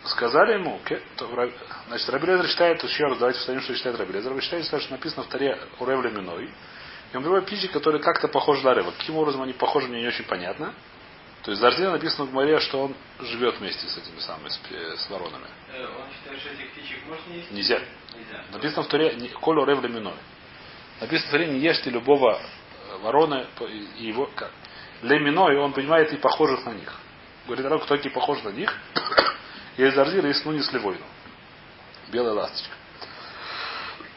сказали 0.04 0.54
ему, 0.54 0.80
то 1.16 1.50
значит, 1.88 2.08
Рабелезер 2.08 2.46
считает, 2.46 2.82
еще 2.82 3.04
раз 3.04 3.18
давайте 3.18 3.40
встанем, 3.40 3.60
что 3.60 3.74
считает 3.74 3.98
Рабелезер. 3.98 4.32
Вы 4.32 4.40
считаете, 4.40 4.66
что 4.66 4.90
написано 4.90 5.24
в 5.24 5.28
таре 5.28 5.58
Уревле 5.78 6.10
Миной. 6.10 6.50
И 7.12 7.16
он 7.16 7.22
приводит 7.22 7.46
птичек, 7.46 7.72
которые 7.72 8.02
как-то 8.02 8.28
похожи 8.28 8.64
на 8.64 8.72
Рева. 8.72 8.92
Каким 8.92 9.16
образом 9.16 9.42
они 9.42 9.52
похожи, 9.52 9.88
мне 9.88 10.00
не 10.00 10.08
очень 10.08 10.24
понятно. 10.24 10.72
То 11.42 11.53
есть 11.53 11.61
Зарзина 11.62 11.92
написано 11.92 12.26
в 12.26 12.33
море, 12.33 12.61
что 12.61 12.83
он 12.85 12.94
живет 13.20 13.59
вместе 13.59 13.87
с 13.87 13.96
этими 13.96 14.18
самыми, 14.20 14.48
с, 14.50 14.57
пе- 14.59 14.96
с 14.96 15.09
воронами. 15.09 15.46
Э, 15.72 15.87
Он 15.87 16.12
считает, 16.12 16.40
что 16.40 16.50
этих 16.50 16.70
птичек 16.72 17.07
можно 17.07 17.33
есть? 17.33 17.50
Нельзя. 17.50 17.79
Нельзя. 18.14 18.44
Написано 18.53 18.83
в 18.83 18.88
Туре 18.88 19.14
не- 19.14 19.29
Колю 19.29 19.64
Миной. 19.88 20.14
Написано 21.00 21.29
в 21.29 21.31
Туре, 21.31 21.46
не 21.46 21.61
ешьте 21.61 21.88
любого 21.88 22.38
э, 22.90 22.96
ворона 22.98 23.46
и 23.96 24.05
его 24.05 24.26
как. 24.35 24.50
Ле 25.03 25.18
Миной, 25.18 25.57
он 25.57 25.72
понимает 25.72 26.12
и 26.12 26.16
похожих 26.16 26.66
на 26.66 26.74
них. 26.74 26.92
Говорит, 27.46 27.64
народ, 27.64 27.85
кто 27.85 27.96
такие 27.96 28.12
похожи 28.12 28.42
на 28.44 28.50
них? 28.50 28.74
Есть 29.79 29.96
Зарзира, 29.96 30.29
есть 30.29 30.44
Нуни 30.44 30.61
с 30.61 30.70
Левойну. 30.72 31.05
Белая 32.12 32.35
ласточка. 32.35 32.74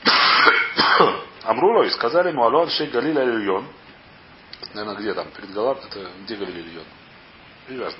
Амрулой 1.44 1.90
сказали 1.92 2.30
ему, 2.30 2.44
Алон 2.44 2.70
Шей 2.70 2.88
Галиля 2.88 3.24
Ильон. 3.24 3.66
Наверное, 4.74 5.00
где 5.00 5.14
там? 5.14 5.30
Перед 5.32 5.52
Галат, 5.54 5.86
это 5.86 6.10
где 6.26 6.36
Ильон? 6.36 6.84
Не 7.69 7.78
важно. 7.78 7.99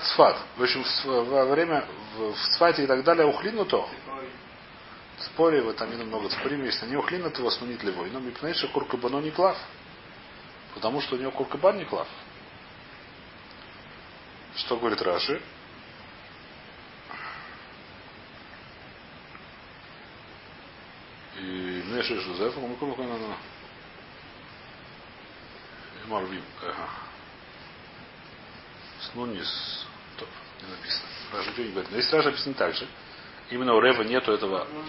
Сфат. 0.00 0.38
В 0.56 0.62
общем, 0.62 0.84
во 1.04 1.44
время 1.46 1.84
в, 2.16 2.32
в 2.32 2.38
Сфате 2.54 2.84
и 2.84 2.86
так 2.86 3.04
далее 3.04 3.26
ухлинуто. 3.26 3.86
Споре, 5.18 5.62
вот 5.62 5.76
там 5.76 5.88
много 5.90 6.30
спорим, 6.30 6.64
если 6.64 6.86
не 6.86 6.96
ухлинут 6.96 7.38
его 7.38 7.50
снунит 7.50 7.82
левой. 7.82 8.10
Но 8.10 8.20
мипнейша 8.20 8.68
куркабано 8.68 9.18
не 9.18 9.30
клав. 9.30 9.56
Потому 10.74 11.00
что 11.00 11.16
у 11.16 11.18
него 11.18 11.30
куркабан 11.30 11.78
не 11.78 11.84
клав. 11.84 12.08
Что 14.56 14.76
говорит 14.76 15.00
Раши? 15.02 15.40
И 21.38 21.82
мне 21.86 22.02
что 22.02 22.20
что 22.20 22.34
за 22.34 22.44
это? 22.46 22.60
Мы 22.60 22.76
кому 22.76 22.96
на 22.96 23.36
Марвим. 26.08 26.42
Ага. 26.62 26.88
Снунис. 29.12 29.86
Топ. 30.18 30.28
Не 30.62 30.70
написано. 30.70 31.08
Раши 31.32 31.50
ничего 31.50 31.64
не 31.64 31.70
говорит. 31.72 31.90
Но 31.90 31.96
если 31.96 32.16
Раши 32.16 32.28
написано 32.30 32.54
так 32.54 32.74
же, 32.74 32.86
именно 33.50 33.74
у 33.74 33.80
Рева 33.80 34.02
нету 34.02 34.32
этого. 34.32 34.66
ну, 34.72 34.84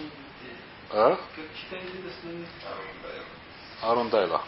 А? 0.92 1.20
Арон 3.82 4.10
Дайла. 4.10 4.44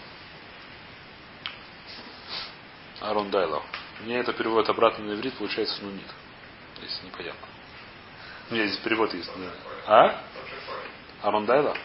Арон 3.02 3.30
Дайла. 3.32 3.64
Мне 4.02 4.18
это 4.20 4.34
перевод 4.34 4.70
обратно 4.70 5.06
на 5.06 5.14
иврит, 5.14 5.34
получается 5.36 5.82
нунит. 5.84 6.08
Если 6.82 7.06
непонятно. 7.06 7.48
У 8.50 8.54
меня 8.54 8.68
здесь 8.68 8.80
перевод 8.80 9.14
есть. 9.14 9.30
да. 9.38 9.52
А? 9.88 10.24
Арон 11.24 11.46
Дайла? 11.46 11.76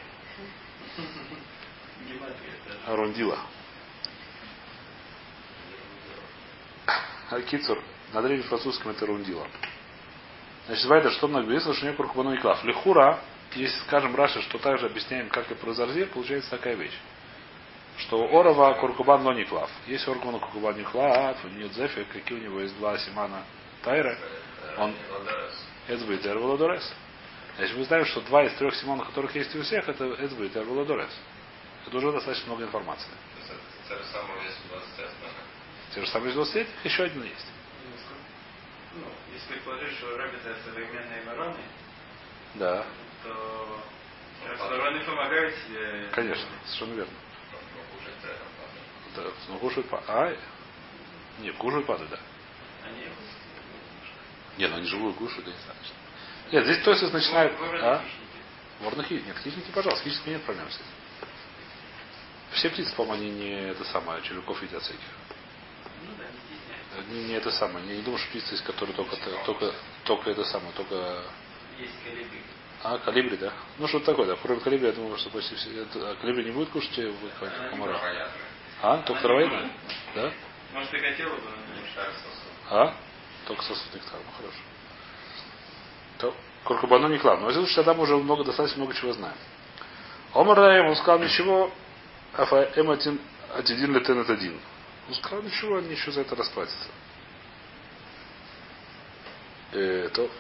Гематрия, 2.07 2.55
да. 2.87 2.93
Арон 2.93 3.13
Дила. 3.15 3.39
А 6.87 6.93
Кицур, 7.49 7.83
на 8.13 8.23
древнем 8.23 8.45
французском 8.45 8.91
это 8.91 9.07
рундила. 9.07 9.47
Значит, 10.67 10.85
Вайдер, 10.87 11.13
что 11.13 11.29
много 11.29 11.45
говорится, 11.45 11.73
что 11.75 11.91
у 11.91 11.95
куркубану 11.95 12.35
и 12.35 12.39
клав. 12.39 12.63
Лихура, 12.65 13.21
если 13.55 13.79
скажем 13.81 14.15
Раши, 14.15 14.43
что 14.43 14.59
также 14.59 14.87
объясняем, 14.87 15.29
как 15.29 15.51
и 15.51 15.55
про 15.55 15.73
Зарзир, 15.73 16.09
получается 16.09 16.51
такая 16.51 16.75
вещь. 16.75 16.97
Что 17.99 18.19
у 18.19 18.39
Орова 18.39 18.75
куркубан 18.75 19.23
но 19.23 19.33
не 19.33 19.45
клав. 19.45 19.71
Есть 19.87 20.07
Оргману 20.09 20.41
куркубан 20.41 20.77
не 20.77 20.85
клав, 20.85 21.37
у 21.45 21.49
него 21.49 21.69
Зефи, 21.71 22.05
какие 22.13 22.39
у 22.39 22.43
него 22.43 22.61
есть 22.61 22.77
два 22.79 22.97
Симана 22.99 23.45
Тайра, 23.83 24.17
он 24.79 24.95
Эцбейтер 25.89 26.39
Володорес. 26.39 26.93
Значит, 27.57 27.77
мы 27.77 27.85
знаем, 27.85 28.07
что 28.07 28.21
два 28.23 28.45
из 28.45 28.55
трех 28.55 28.75
Симонов, 28.77 29.07
которых 29.09 29.35
есть 29.35 29.55
у 29.55 29.63
всех, 29.63 29.89
это 29.89 30.25
Эцбейтер 30.25 30.65
Володорес. 30.65 31.11
Это 31.87 31.97
уже 31.97 32.13
достаточно 32.13 32.47
много 32.47 32.65
информации. 32.65 33.11
Самые 34.13 34.45
есть 34.45 34.59
20 34.69 34.99
лет, 34.99 35.11
Те 35.95 36.01
же 36.01 36.07
самые 36.09 36.33
20 36.33 36.67
еще 36.85 37.03
один 37.05 37.23
есть. 37.25 37.47
Ну, 38.95 39.07
если 39.33 39.47
предположить, 39.55 39.97
что 39.99 40.17
робот 40.17 40.35
это 40.45 40.63
современные 40.65 41.23
вороны, 41.25 41.61
Да, 42.55 42.85
то 43.23 43.81
раз 44.49 44.61
вороны 44.61 45.01
помогают 45.05 45.55
себе. 45.67 46.09
конечно, 46.13 46.47
совершенно 46.65 46.95
верно. 46.95 47.13
но. 49.17 49.23
Да, 49.23 49.31
ну, 49.49 49.59
кушают 49.59 49.89
па- 49.89 50.03
А? 50.07 50.35
Нет, 51.41 51.57
кушают 51.57 51.87
падают, 51.87 52.11
да. 52.11 52.19
Они 52.85 53.03
Нет, 54.59 54.71
ну 54.71 54.77
они 54.77 54.87
живую 54.87 55.15
кушают, 55.15 55.47
я 55.47 55.53
не 55.53 55.59
знаю. 55.61 55.79
что. 55.85 55.95
Нет, 56.53 56.65
здесь 56.65 56.83
то 56.85 56.91
есть 56.93 57.13
начинает. 57.13 57.59
Вороны 57.59 57.81
А? 57.85 57.99
хищники. 57.99 58.81
Ворны 58.81 59.03
хищники. 59.05 59.27
Нет, 59.29 59.39
хищники, 59.39 59.71
пожалуйста, 59.73 60.05
хищники 60.09 60.29
нет 60.31 60.43
проблем 60.45 60.69
с 60.71 60.75
этим. 60.77 60.85
Все 62.53 62.71
птицы, 62.71 62.93
по-моему, 62.97 63.23
они 63.23 63.31
не 63.31 63.71
это 63.71 63.85
самое, 63.85 64.21
червяков 64.23 64.61
едят 64.63 64.83
всяких. 64.83 65.01
Не 67.11 67.25
не 67.25 67.35
это 67.35 67.51
самое. 67.53 67.87
Я 67.87 67.97
не 67.97 68.03
думаю, 68.03 68.19
что 68.19 68.31
птицы 68.31 68.55
есть, 68.55 68.65
которые 68.65 68.95
только, 68.97 69.17
только, 69.47 69.73
только 70.05 70.31
это 70.31 70.45
самое, 70.45 70.73
только 70.73 71.25
Есть 71.79 71.95
колибри. 72.05 72.43
А, 72.83 72.99
калибри, 72.99 73.37
да? 73.37 73.53
Ну, 73.79 73.87
что 73.89 74.01
такое, 74.01 74.27
да. 74.27 74.37
Кроме 74.43 74.61
калибри, 74.61 74.87
я 74.87 74.93
думаю, 74.93 75.17
что 75.19 75.31
почти 75.31 75.55
все. 75.55 75.69
а 75.95 76.17
калибри 76.21 76.45
не 76.45 76.51
будет 76.51 76.71
кушать 76.71 76.97
в 76.97 77.71
комара. 77.71 78.01
А? 78.83 78.99
Только 78.99 79.21
травоядная? 79.21 79.71
Да? 80.15 80.33
Может, 80.73 80.95
и 80.95 80.99
хотела 80.99 81.35
бы, 81.35 81.43
но 81.43 81.75
не 81.75 81.83
Нектар 81.83 82.07
сосуд. 82.13 82.53
А? 82.71 82.95
Только 83.47 83.63
сосуд 83.63 83.95
нектар. 83.95 84.21
Ну, 84.25 84.33
хорошо. 84.37 84.59
То, 86.19 86.35
Куркубану 86.65 87.09
не 87.09 87.19
клав. 87.19 87.41
Но 87.41 87.49
в 87.49 87.53
случае 87.53 87.77
тогда 87.77 87.95
мы 87.95 88.03
уже 88.03 88.17
много, 88.17 88.45
достаточно 88.45 88.79
много 88.79 88.95
чего 88.95 89.13
знаем. 89.13 89.37
Омар 90.33 90.59
Раем, 90.59 90.87
он 90.87 90.97
сказал, 90.97 91.19
ничего, 91.19 91.73
афа 92.35 92.71
эм 92.77 92.91
один, 92.91 93.21
один 93.55 93.95
летен 93.95 94.21
это 94.21 94.37
Он 95.11 95.17
сказал, 95.17 95.43
ничего, 95.43 95.79
они 95.79 95.91
еще 95.91 96.13
за 96.13 96.21
это 96.21 96.37
расплатятся. 96.37 96.87
Э, 99.73 100.09
то, 100.15 100.31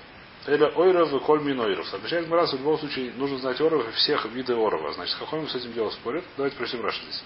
Эля 0.46 0.68
ойров 0.68 1.12
и 1.12 1.18
коль 1.18 1.42
мин 1.42 1.58
ойров. 1.58 1.92
Обещает 1.92 2.30
раз 2.30 2.52
в 2.52 2.58
любом 2.58 2.78
случае 2.78 3.12
нужно 3.16 3.38
знать 3.38 3.60
оров 3.60 3.88
и 3.88 3.90
всех 3.92 4.24
виды 4.26 4.52
орова. 4.52 4.92
Значит, 4.92 5.16
какой 5.18 5.46
с 5.48 5.54
этим 5.56 5.72
делом 5.72 5.90
спорят? 5.90 6.24
Давайте 6.36 6.56
прочтем 6.56 6.82
Раши 6.82 7.02
здесь. 7.02 7.22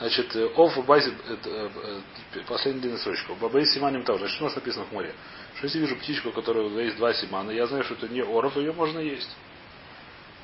Значит, 0.00 0.36
э, 0.36 0.50
оф 0.54 0.76
в 0.76 0.84
базе, 0.84 1.14
э, 1.28 1.36
э, 1.44 2.40
последняя 2.46 2.82
длинная 2.82 2.98
строчка. 2.98 3.32
Бабай 3.40 3.64
симаним 3.64 4.02
того. 4.02 4.18
Значит, 4.18 4.34
что 4.34 4.44
у 4.44 4.48
нас 4.48 4.56
написано 4.56 4.84
в 4.84 4.92
море? 4.92 5.14
Что 5.56 5.66
если 5.66 5.78
вижу 5.78 5.96
птичку, 5.96 6.28
у 6.28 6.32
которой 6.32 6.84
есть 6.84 6.98
два 6.98 7.14
симана, 7.14 7.52
я 7.52 7.66
знаю, 7.66 7.84
что 7.84 7.94
это 7.94 8.06
не 8.08 8.22
оров, 8.22 8.54
ее 8.56 8.74
можно 8.74 8.98
есть. 8.98 9.34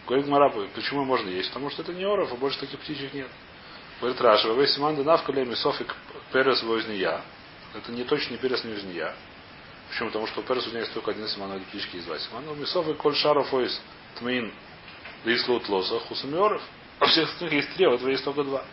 Говорит 0.07 0.29
Марапа, 0.29 0.67
почему 0.75 1.05
можно 1.05 1.29
есть? 1.29 1.49
Потому 1.49 1.69
что 1.69 1.83
это 1.83 1.93
не 1.93 2.07
оров, 2.07 2.33
а 2.33 2.37
больше 2.37 2.59
таких 2.59 2.81
птичек 2.81 3.13
нет. 3.13 3.29
Говорит 4.01 4.21
Раша, 4.21 4.49
бабай 4.49 4.69
симан 4.69 4.97
денавка 4.97 5.33
леми 5.33 5.55
софик 5.55 5.95
перес 6.33 6.63
возния. 6.63 7.23
Это 7.75 7.93
не 7.93 8.05
точно 8.05 8.33
не 8.33 8.39
перес 8.39 8.63
не 8.65 8.75
возния. 8.75 9.15
Почему? 9.89 10.09
Потому 10.09 10.27
что 10.27 10.41
у 10.41 10.43
перес 10.43 10.65
возния 10.65 10.81
есть 10.83 10.93
только 10.93 11.13
один 11.13 11.27
симан, 11.29 11.53
а 11.53 11.57
у 11.57 11.61
птички 11.61 11.97
есть 11.97 12.07
два 12.07 12.19
симана. 12.19 12.53
У 12.53 12.55
мисоф 12.55 12.89
и 12.89 12.95
коль 12.95 13.15
шаров 13.15 13.53
ойс 13.55 13.81
тмин 14.19 14.53
лислут 15.25 15.69
лоса 15.69 15.99
хусамиоров. 16.01 16.63
А 16.99 17.07
всех 17.07 17.29
остальных 17.29 17.55
есть 17.55 17.75
три, 17.75 17.87
а 17.87 17.91
у 17.91 17.95
этого 17.95 18.09
есть 18.09 18.25
только 18.25 18.45
два. 18.45 18.65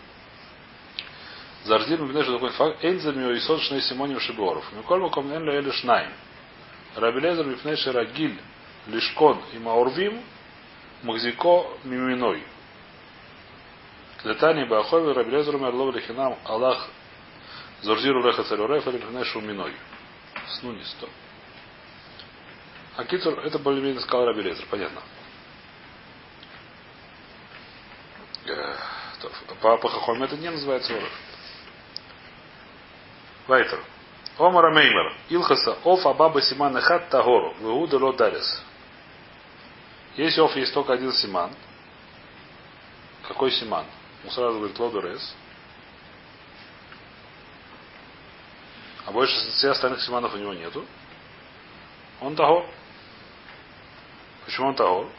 Мы 1.66 2.24
что 2.24 2.34
такой 2.34 2.50
факт. 2.52 2.84
Энзами 2.84 3.36
и 3.36 3.40
сочный 3.40 3.82
симоним 3.82 4.20
шиборов. 4.20 4.66
Миколь 4.74 5.00
маком 5.00 5.32
эн 5.32 5.44
ле 5.44 5.72
шнайм. 5.72 6.12
Рабелезер 6.96 7.46
мипней 7.46 7.78
шерагиль 7.78 8.38
лишкон 8.88 9.42
и 9.54 9.60
маурвим 9.60 10.22
махзико 11.04 11.68
миминой. 11.86 12.44
Летани 14.24 14.66
бахови 14.66 15.14
рабелезер 15.14 15.58
мерлов 15.58 15.96
лихинам 15.96 16.38
Аллах 16.46 16.88
Зорзиру 17.82 18.24
леха 18.24 18.44
царюреф 18.44 18.88
или 18.88 18.98
мипней 18.98 19.26
шуминой. 19.26 19.74
Снуни 20.60 20.84
сто. 20.84 21.10
А 22.96 23.04
Китур, 23.04 23.40
это 23.40 23.60
более-менее 23.60 24.00
сказал 24.02 24.28
Рабелезер, 24.28 24.66
понятно. 24.70 25.02
Э, 28.46 28.76
По, 29.62 29.78
Хахоме 29.78 30.26
это 30.26 30.38
не 30.38 30.50
называется 30.50 30.96
оров. 30.96 31.10
Вайтер. 33.48 33.84
Омара 34.38 34.74
Меймер. 34.74 35.14
Илхаса 35.30 35.78
оф 35.84 36.06
абаба 36.06 36.42
симан 36.42 36.80
хат 36.80 37.10
тагору. 37.10 37.54
Веуда 37.60 37.98
ло 37.98 38.14
дарис. 38.14 38.64
Если 40.16 40.40
оф 40.40 40.56
есть 40.56 40.74
только 40.74 40.94
один 40.94 41.12
симан. 41.12 41.52
Какой 43.28 43.52
симан? 43.52 43.86
Он 44.24 44.32
сразу 44.32 44.58
говорит 44.58 44.80
лодорес. 44.80 45.36
А 49.06 49.12
больше 49.12 49.34
всех 49.52 49.72
остальных 49.72 50.02
симанов 50.02 50.34
у 50.34 50.38
него 50.38 50.54
нету. 50.54 50.86
Он 52.22 52.36
тагор. 52.36 52.66
Почему 54.46 54.68
он 54.68 54.76
тагор? 54.76 55.10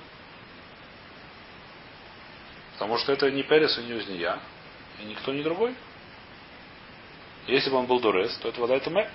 Потому 2.74 2.98
что 2.98 3.12
это 3.12 3.30
не 3.30 3.42
Перес 3.42 3.78
и 3.78 3.82
не 3.82 3.94
Узния. 3.94 4.38
И 5.00 5.04
никто 5.04 5.32
не 5.32 5.42
другой. 5.42 5.76
Если 7.46 7.68
бы 7.70 7.76
он 7.76 7.86
был 7.86 8.00
Дурес, 8.00 8.36
то 8.38 8.48
это 8.48 8.60
вода 8.60 8.74
это 8.74 8.90
Мэ. 8.90 9.10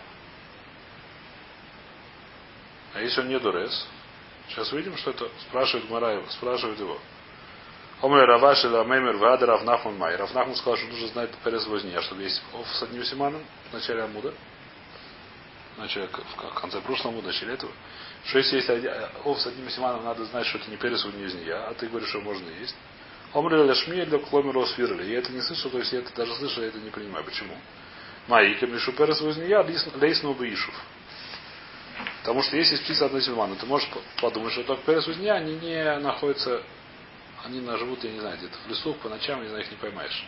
А 2.94 3.02
если 3.02 3.22
он 3.22 3.30
не 3.30 3.40
дурес, 3.40 3.88
сейчас 4.48 4.72
увидим, 4.74 4.98
что 4.98 5.12
это 5.12 5.30
спрашивает 5.48 5.90
Марай, 5.90 6.22
спрашивает 6.30 6.80
его. 6.80 7.00
Омле 8.02 8.24
Раваш 8.24 8.64
или 8.64 8.76
Амемер 8.76 9.18
Вада 9.18 9.46
Равнахман 9.46 9.98
Май. 9.98 10.16
Равнахман 10.16 10.56
сказал, 10.56 10.78
что 10.78 10.88
нужно 10.88 11.08
знать 11.10 11.32
Перес 11.44 11.68
Возния, 11.68 12.00
чтобы 12.02 12.24
есть 12.24 12.42
оф 12.54 12.68
с 12.68 12.84
одним 12.84 13.04
симаном 13.04 13.44
в 13.70 13.74
начале 13.74 14.04
Амуда. 14.04 14.34
В, 15.76 15.80
начале, 15.80 16.08
в 16.08 16.60
конце 16.62 16.80
прошлого 16.80 17.16
Амуда, 17.16 17.28
начале 17.28 17.56
этого. 17.56 17.72
Что 18.26 18.38
если 18.38 18.56
есть 18.56 18.70
оф 19.26 19.40
с 19.42 19.48
одним 19.48 19.70
симаном, 19.70 20.06
надо 20.06 20.24
знать, 20.26 20.46
что 20.46 20.60
это 20.60 20.72
не 20.72 20.78
Перес 20.78 21.04
Возния, 21.04 21.68
а 21.68 21.74
ты 21.74 21.88
говоришь, 21.88 22.08
что 22.08 22.22
можно 22.22 22.48
есть. 22.62 22.76
Омрили 23.34 23.68
Лашми 23.68 24.06
для 24.06 24.18
Кломеру 24.20 24.66
Сфирли. 24.66 25.12
Я 25.12 25.20
это 25.20 25.34
не 25.34 25.42
слышал, 25.42 25.70
то 25.70 25.78
есть 25.78 25.92
я 25.92 26.00
это 26.00 26.16
даже 26.16 26.34
слышал, 26.36 26.64
я 26.64 26.70
это 26.70 26.80
не 26.80 26.90
понимаю. 26.92 27.26
Почему? 27.26 27.56
Маика 28.28 28.66
Мишу 28.66 28.94
Перес 28.94 29.20
Возния, 29.20 29.62
Лейсну 29.62 30.34
Баишев. 30.34 30.74
Потому 32.22 32.44
что 32.44 32.56
если 32.56 32.76
есть 32.76 32.86
птица 32.86 33.08
одной 33.08 33.22
сильмана, 33.22 33.56
ты 33.56 33.66
можешь 33.66 33.90
подумать, 34.22 34.54
что 34.54 34.64
только 34.64 34.84
Перес 34.84 35.06
Возния, 35.06 35.34
они 35.34 35.56
не 35.56 36.00
находятся, 36.00 36.64
они 37.44 37.62
живут, 37.62 38.04
я 38.04 38.12
не 38.12 38.20
знаю, 38.20 38.38
где-то 38.38 38.58
в 38.66 38.70
лесу, 38.70 38.94
по 38.96 39.10
ночам, 39.10 39.42
не 39.42 39.50
знаю, 39.50 39.64
их 39.64 39.72
не 39.72 39.78
поймаешь. 39.78 40.26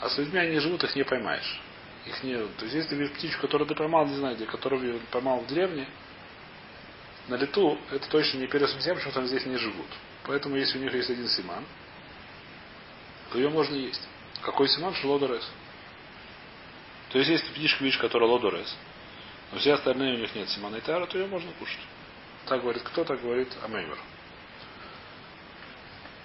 А 0.00 0.08
с 0.08 0.18
людьми 0.18 0.38
они 0.38 0.58
живут, 0.58 0.82
их 0.84 0.94
не 0.96 1.04
поймаешь. 1.04 1.60
Их 2.06 2.22
не... 2.22 2.34
То 2.34 2.64
есть, 2.64 2.74
если 2.74 2.90
ты 2.90 2.96
видишь 2.96 3.14
птичку, 3.16 3.42
которую 3.42 3.68
ты 3.68 3.74
поймал, 3.74 4.06
не 4.06 4.16
знаю, 4.16 4.36
где, 4.36 4.46
которую 4.46 5.00
поймал 5.10 5.40
в 5.40 5.46
деревне, 5.46 5.86
на 7.28 7.34
лету, 7.34 7.78
это 7.90 8.08
точно 8.08 8.38
не 8.38 8.46
перес 8.46 8.70
всем, 8.70 8.96
потому 8.96 9.10
что 9.10 9.20
они 9.20 9.28
здесь 9.28 9.46
не 9.46 9.56
живут. 9.56 9.86
Поэтому, 10.24 10.56
если 10.56 10.78
у 10.78 10.82
них 10.82 10.92
есть 10.94 11.10
один 11.10 11.28
симан, 11.28 11.64
то 13.30 13.38
ее 13.38 13.50
можно 13.50 13.74
есть. 13.74 14.02
Какой 14.42 14.68
симан? 14.68 14.94
Что 14.94 15.08
лодорес. 15.08 15.48
То 17.10 17.18
есть, 17.18 17.30
если 17.30 17.46
ты 17.46 17.52
птичка 17.52 17.84
видишь, 17.84 17.98
которая 17.98 18.28
лодорес, 18.28 18.76
но 19.52 19.58
все 19.58 19.74
остальные 19.74 20.14
у 20.14 20.18
них 20.18 20.34
нет 20.34 20.48
симана 20.48 20.76
и 20.76 20.80
тара, 20.80 21.06
то 21.06 21.18
ее 21.18 21.26
можно 21.26 21.52
кушать. 21.52 21.80
Так 22.46 22.62
говорит 22.62 22.82
кто? 22.82 23.04
Так 23.04 23.20
говорит 23.20 23.48
Амеймер. 23.62 23.98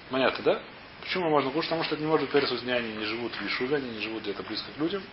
Понятно, 0.09 0.43
да? 0.43 0.61
Почему 1.01 1.29
можно 1.29 1.51
кушать? 1.51 1.69
Потому 1.69 1.83
что 1.83 1.95
это 1.95 2.03
не 2.03 2.09
может 2.09 2.29
пересу 2.29 2.57
дня, 2.57 2.75
они 2.75 2.93
не 2.93 3.05
живут 3.05 3.33
в 3.33 3.45
Ишуве, 3.45 3.77
они 3.77 3.89
не 3.89 4.01
живут 4.01 4.23
где-то 4.23 4.43
близко 4.43 4.71
к 4.71 4.77
людям. 4.77 5.03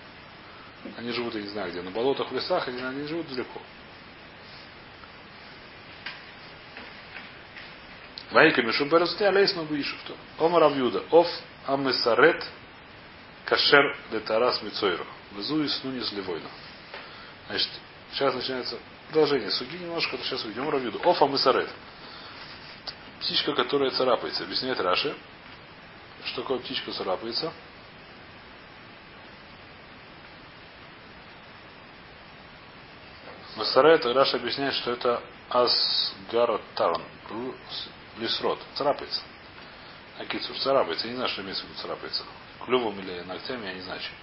Они 0.96 1.12
живут, 1.12 1.34
я 1.34 1.42
не 1.42 1.48
знаю 1.48 1.70
где, 1.70 1.82
на 1.82 1.90
болотах, 1.90 2.30
в 2.30 2.34
лесах, 2.34 2.66
они, 2.68 2.82
они 2.82 3.06
живут 3.06 3.28
далеко. 3.28 3.60
Вайка 8.32 8.62
Мишум 8.62 8.88
Березутя, 8.88 9.30
Лейсну 9.30 9.64
Бишуфту. 9.64 10.16
Омар 10.38 10.64
Авьюда. 10.64 11.04
Оф 11.10 11.28
Амесарет 11.66 12.42
Кашер 13.44 13.96
Летарас 14.10 14.62
Мицойру. 14.62 15.06
Везу 15.36 15.62
и 15.62 15.68
снунис 15.68 16.10
Левойна. 16.12 16.48
Значит, 17.48 17.68
сейчас 18.12 18.34
начинается 18.34 18.78
продолжение 19.10 19.50
суги 19.50 19.76
немножко, 19.76 20.16
сейчас 20.18 20.44
увидим 20.44 20.68
Равьюду. 20.68 21.00
Оф 21.04 21.20
Амесарет. 21.22 21.68
Птичка, 23.22 23.54
которая 23.54 23.90
царапается. 23.90 24.44
Объясняет 24.44 24.80
Раши. 24.80 25.14
Что 26.24 26.42
такое 26.42 26.58
птичка 26.58 26.92
царапается? 26.92 27.52
Масарет 33.56 34.04
Раша 34.06 34.38
объясняет, 34.38 34.74
что 34.74 34.92
это 34.92 35.22
асгаротарн, 35.50 37.02
лисрод, 38.18 38.58
царапается. 38.74 39.20
Акицур 40.18 40.58
царапается. 40.58 41.06
Я 41.06 41.12
не 41.12 41.16
знаю, 41.16 41.30
что 41.30 41.42
имеется 41.42 41.64
в 41.64 41.68
виду 41.68 41.78
царапается. 41.80 42.24
Клювом 42.64 42.98
или 42.98 43.20
ногтями, 43.20 43.66
я 43.66 43.74
не 43.74 43.82
знаю. 43.82 44.00
Чем. 44.00 44.14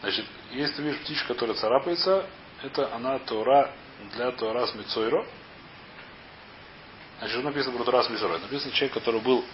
Значит, 0.00 0.26
если 0.52 0.76
ты 0.76 0.82
видишь 0.82 1.00
птичку, 1.00 1.28
которая 1.28 1.56
царапается, 1.56 2.26
это 2.62 2.94
она 2.94 3.18
Тора 3.20 3.72
для 4.14 4.30
Тора 4.32 4.66
с 4.66 4.74
Мицойро. 4.74 5.26
Значит, 7.22 7.44
написано 7.44 7.76
про 7.76 7.84
Тора 7.84 8.02
с 8.02 8.10
Мицойро. 8.10 8.36
Написано 8.38 8.72
человек, 8.72 8.94
который 8.94 9.20
был 9.20 9.44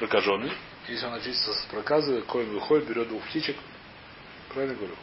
прокаженный. 0.00 0.52
Если 0.88 1.06
он 1.06 1.14
очистится 1.14 1.54
с 1.54 1.66
проказы, 1.66 2.20
коин 2.22 2.50
выходит, 2.50 2.88
берет 2.88 3.06
двух 3.06 3.22
птичек. 3.26 3.56
Правильно 4.48 4.74
говорю? 4.74 4.96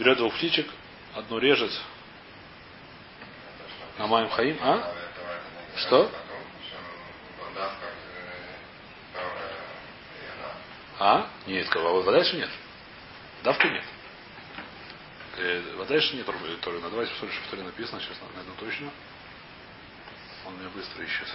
Берет 0.00 0.18
двух 0.18 0.34
птичек, 0.34 0.68
одну 1.14 1.38
режет. 1.38 1.70
На 3.98 4.08
моем 4.08 4.28
хаим, 4.30 4.58
а? 4.62 4.92
Что? 5.76 6.10
А? 10.98 11.30
Нет, 11.46 11.72
вода 11.72 12.18
еще 12.18 12.36
нет. 12.36 12.50
Давка 13.44 13.68
нет. 13.68 13.84
Э, 15.36 15.76
вода 15.76 15.94
нет, 15.94 16.26
Торы. 16.62 16.80
Давайте 16.80 17.12
посмотрим, 17.12 17.38
что 17.38 17.46
в 17.46 17.50
Торе 17.50 17.62
написано. 17.62 18.00
Сейчас 18.00 18.16
найду 18.34 18.50
точно. 18.58 18.90
Он 20.46 20.58
меня 20.58 20.68
быстро 20.68 21.02
ищет. 21.02 21.28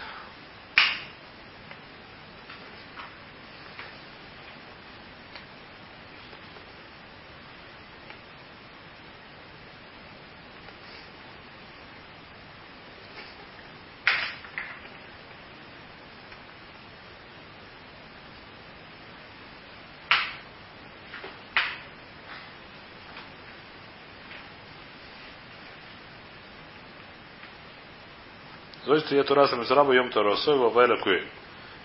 Зойт 28.89 29.11
я 29.11 29.23
тураса 29.23 29.55
мисраба 29.55 29.93
йом 29.93 30.09
тарасой 30.09 30.57
ва 30.57 30.69
вайла 30.69 30.97
куэн. 30.97 31.23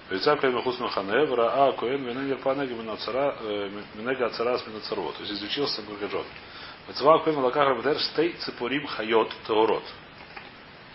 Вейца 0.08 0.36
куэн 0.36 0.54
махус 0.54 0.78
махане, 0.78 1.26
вра 1.26 1.52
а 1.52 1.72
куэн 1.72 2.02
менегер 2.02 2.38
панеги 2.38 2.72
минацара, 2.72 3.36
менега 3.94 4.28
ацарас 4.28 4.66
минацаро. 4.66 5.12
То 5.12 5.20
есть 5.20 5.32
изучился 5.32 5.82
Гургаджон. 5.82 6.24
Вейцва 6.88 7.18
куэн 7.18 7.36
малаках 7.36 7.68
рабдер 7.68 8.00
стей 8.00 8.32
цепурим 8.38 8.86
хайот 8.86 9.30
таурот. 9.46 9.84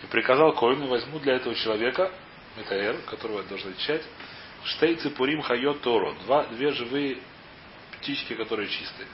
И 0.02 0.06
приказал 0.06 0.52
Коину, 0.54 0.88
возьму 0.88 1.20
для 1.20 1.36
этого 1.36 1.54
человека, 1.54 2.10
Метаэр, 2.56 3.02
которого 3.02 3.42
я 3.42 3.44
должен 3.44 3.70
отвечать, 3.70 4.02
штей 4.64 4.96
цепурим 4.96 5.42
хайот 5.42 5.80
таурот. 5.80 6.18
Два, 6.24 6.42
две 6.46 6.72
живые 6.72 7.18
птички, 7.92 8.34
которые 8.34 8.68
чистые. 8.68 9.06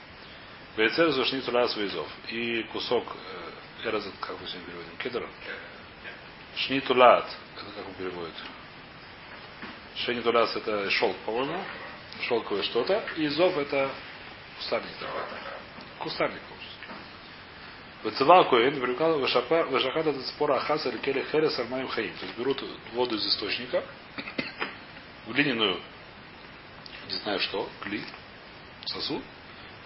Вейцер 0.75 1.11
зашнит 1.11 1.47
раз 1.49 1.77
вейзов. 1.77 2.07
И 2.29 2.63
кусок 2.73 3.03
эразет, 3.83 4.13
как 4.19 4.41
мы 4.41 4.47
сегодня 4.47 4.65
переводим, 4.65 4.97
кедр. 4.97 5.29
Шнитулат. 6.57 7.25
Это 7.55 7.65
как 7.75 7.87
он 7.87 7.93
переводит? 7.93 8.35
Шнитулат 9.95 10.55
это 10.55 10.89
шелк, 10.91 11.15
по-моему. 11.25 11.63
Шелковое 12.27 12.63
что-то. 12.63 13.03
И 13.17 13.27
зов 13.27 13.57
это 13.57 13.89
кустарник. 14.57 14.91
Кустарник. 15.99 16.41
Вецевал 18.03 18.47
Коэн 18.47 18.79
привлекал 18.79 19.19
Вашахада 19.19 20.13
спора 20.27 20.63
или 20.85 20.97
Келе 20.97 21.25
Херес 21.31 21.57
Армаем 21.59 21.87
Хаим. 21.87 22.13
То 22.17 22.25
есть 22.25 22.37
берут 22.37 22.63
воду 22.93 23.15
из 23.15 23.25
источника, 23.25 23.83
глиняную, 25.27 25.79
не 27.07 27.13
знаю 27.13 27.39
что, 27.39 27.67
кли, 27.81 28.01
сосуд, 28.85 29.23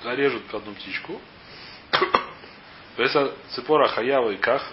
зарежут 0.04 0.44
по 0.48 0.58
одну 0.58 0.74
птичку. 0.74 1.22
Веса 2.98 3.34
цепора 3.52 3.88
хаява 3.88 4.32
и 4.32 4.38
ках, 4.38 4.72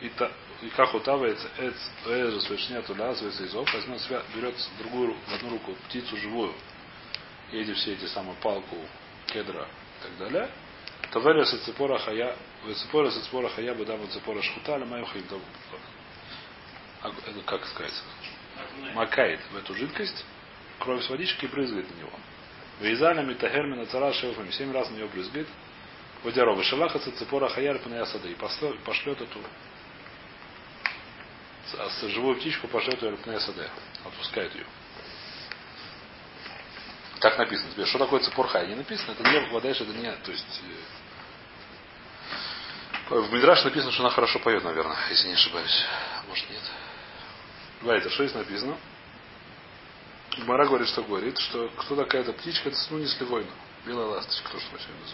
и 0.00 0.10
и 0.62 0.68
как 0.70 0.94
утавается 0.94 1.48
эц 1.58 1.74
эзу 2.06 2.40
свечня 2.42 2.82
туля 2.82 3.12
изов, 3.12 3.72
возьмет 3.72 4.00
себя, 4.02 4.22
берет 4.34 4.54
другую 4.78 5.14
в 5.14 5.34
одну 5.34 5.50
руку 5.50 5.74
птицу 5.88 6.16
живую, 6.18 6.54
эти 7.52 7.72
все 7.74 7.94
эти 7.94 8.06
самые 8.06 8.36
палку 8.36 8.76
кедра 9.26 9.66
и 9.66 10.02
так 10.02 10.18
далее, 10.18 10.50
верес 11.14 11.50
цепора 11.64 11.98
хая, 11.98 12.36
цепора 12.74 13.10
цепора 13.10 13.48
хая 13.48 13.74
бы 13.74 13.84
даму 13.86 14.06
цепора 14.08 14.42
шхута, 14.42 14.74
але 14.74 14.84
моим 14.84 15.06
хаим 15.06 15.24
это 17.02 17.40
как 17.46 17.64
сказать, 17.66 17.94
макает 18.94 19.40
в 19.50 19.56
эту 19.56 19.74
жидкость, 19.74 20.24
кровь 20.78 21.02
с 21.02 21.08
водичкой 21.08 21.48
и 21.48 21.52
брызгает 21.52 21.88
на 21.90 22.00
него. 22.00 22.12
Вейзаля 22.80 23.22
митахермина 23.22 23.86
цара 23.86 24.12
шелфами, 24.12 24.50
семь 24.50 24.72
раз 24.72 24.90
на 24.90 24.96
него 24.96 25.08
брызгает. 25.08 25.48
Водярова 26.22 26.62
шалахаться 26.62 27.10
цепора 27.12 27.48
хаяр 27.48 27.78
панаясада 27.78 28.28
и 28.28 28.34
пошлет 28.34 29.20
эту 29.22 29.38
а 29.38 29.69
живую 32.08 32.36
птичку 32.36 32.68
пошлет 32.68 33.02
ее 33.02 33.16
СД. 33.40 33.70
Отпускает 34.04 34.54
ее. 34.54 34.66
Так 37.20 37.36
написано. 37.38 37.70
Теперь, 37.72 37.86
что 37.86 37.98
такое 37.98 38.20
цепорхай? 38.20 38.66
Не 38.68 38.74
написано, 38.76 39.12
это 39.12 39.28
не 39.28 39.36
обладаешь, 39.36 39.80
это 39.80 39.92
не. 39.92 40.10
То 40.10 40.32
есть 40.32 40.62
э, 43.10 43.14
в 43.14 43.32
Мидраш 43.32 43.62
написано, 43.64 43.92
что 43.92 44.02
она 44.02 44.10
хорошо 44.10 44.38
поет, 44.38 44.64
наверное, 44.64 44.96
если 45.10 45.28
не 45.28 45.34
ошибаюсь. 45.34 45.84
Может 46.28 46.48
нет. 46.50 46.62
Вайта, 47.82 48.08
что 48.10 48.24
здесь 48.26 48.36
написано? 48.36 48.76
Мара 50.38 50.66
говорит, 50.66 50.88
что 50.88 51.02
говорит, 51.02 51.38
что 51.38 51.68
кто 51.76 51.96
такая 51.96 52.22
эта 52.22 52.32
птичка, 52.32 52.68
это 52.68 52.78
ну 52.90 52.98
не 52.98 53.06
сливойна. 53.06 53.50
Белая 53.84 54.06
ласточка, 54.06 54.50
то, 54.50 54.60
что 54.60 54.72
мы 54.72 54.78
сегодня 54.78 55.06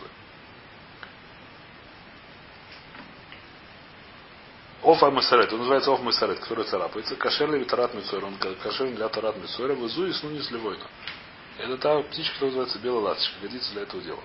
Оф 4.87 5.03
Амасарет, 5.03 5.53
он 5.53 5.59
называется 5.59 5.92
Оф 5.92 6.01
Масарет, 6.01 6.38
который 6.38 6.64
царапается. 6.64 7.16
Кашер 7.16 7.51
ли 7.51 7.64
Тарат 7.64 7.92
Мицойр, 7.92 8.25
он 8.25 8.37
кашер 8.37 8.88
для 8.94 9.09
Тарат 9.09 9.37
Мицойра, 9.37 9.75
вызу 9.75 10.07
и 10.07 10.12
сну 10.12 10.31
не 10.31 10.40
сливойна. 10.40 10.87
Это 11.59 11.77
та 11.77 12.03
птичка, 12.03 12.35
которая 12.35 12.51
называется 12.51 12.79
белая 12.79 13.01
ласточка, 13.01 13.35
годится 13.42 13.72
для 13.72 13.83
этого 13.83 14.01
дела. 14.01 14.20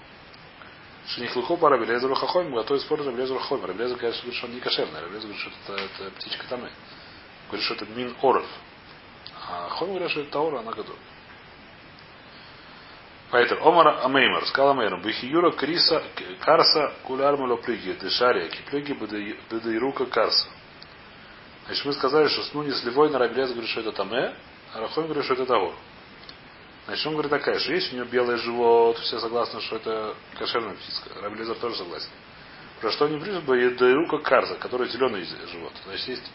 Шенихлуху 1.07 1.57
по 1.57 1.67
Рабелезеру 1.67 2.13
Хахойм, 2.13 2.53
готовит 2.53 2.83
спор 2.83 3.03
Рабелезеру 3.03 3.39
Хахойм. 3.39 3.65
Рабелезер, 3.65 3.97
конечно, 3.97 4.21
говорит, 4.21 4.37
что 4.37 4.47
он 4.47 4.53
не 4.53 4.59
кошерный. 4.59 5.01
Рабелезер 5.01 5.29
говорит, 5.29 5.41
что 5.41 5.73
это, 5.73 5.83
это 6.03 6.11
птичка 6.11 6.45
там. 6.47 6.59
Говорит, 7.47 7.65
что 7.65 7.73
это 7.73 7.85
мин 7.87 8.15
оров. 8.21 8.45
А 9.49 9.67
Хойм 9.69 9.89
говорит, 9.93 10.11
что 10.11 10.21
это 10.21 10.29
Таура, 10.29 10.59
она 10.59 10.73
готова. 10.73 10.99
Поэтому 13.31 13.65
Омар 13.65 14.05
Амеймар, 14.05 14.45
сказал 14.45 14.71
Амеймар, 14.71 15.01
Бихиюра 15.01 15.51
Криса 15.51 16.03
Карса 16.41 16.93
Кулярмуло 17.03 17.55
Плиги, 17.55 17.93
Дешария, 17.93 18.49
Киплиги 18.49 18.91
Бедайрука 19.49 20.05
Карса. 20.05 20.47
Значит, 21.65 21.85
мы 21.85 21.93
сказали, 21.93 22.27
что 22.27 22.43
снуни 22.43 22.71
сливой 22.71 23.09
на 23.09 23.19
Рабелез 23.19 23.51
говорит, 23.51 23.69
что 23.69 23.79
это 23.79 23.93
Таме, 23.93 24.35
а 24.73 24.79
Рахойм 24.81 25.07
говорит, 25.07 25.23
что 25.23 25.35
это 25.35 25.45
Таур. 25.45 25.73
Значит, 26.85 27.07
он 27.07 27.13
говорит 27.13 27.31
такая, 27.31 27.57
что 27.59 27.71
есть 27.71 27.93
у 27.93 27.95
него 27.95 28.05
белый 28.07 28.35
живот, 28.37 28.97
все 28.97 29.19
согласны, 29.19 29.61
что 29.61 29.77
это 29.77 30.15
кошерная 30.37 30.73
птица. 30.73 31.03
Рабелезер 31.21 31.55
тоже 31.55 31.77
согласен. 31.77 32.09
Про 32.81 32.91
что 32.91 33.05
они 33.05 33.17
говорят, 33.17 33.43
бы 33.43 33.57
Едайрука 33.57 34.17
Карса, 34.17 34.55
который 34.55 34.89
зеленый 34.89 35.23
живот. 35.23 35.71
Значит, 35.85 36.07
есть 36.07 36.31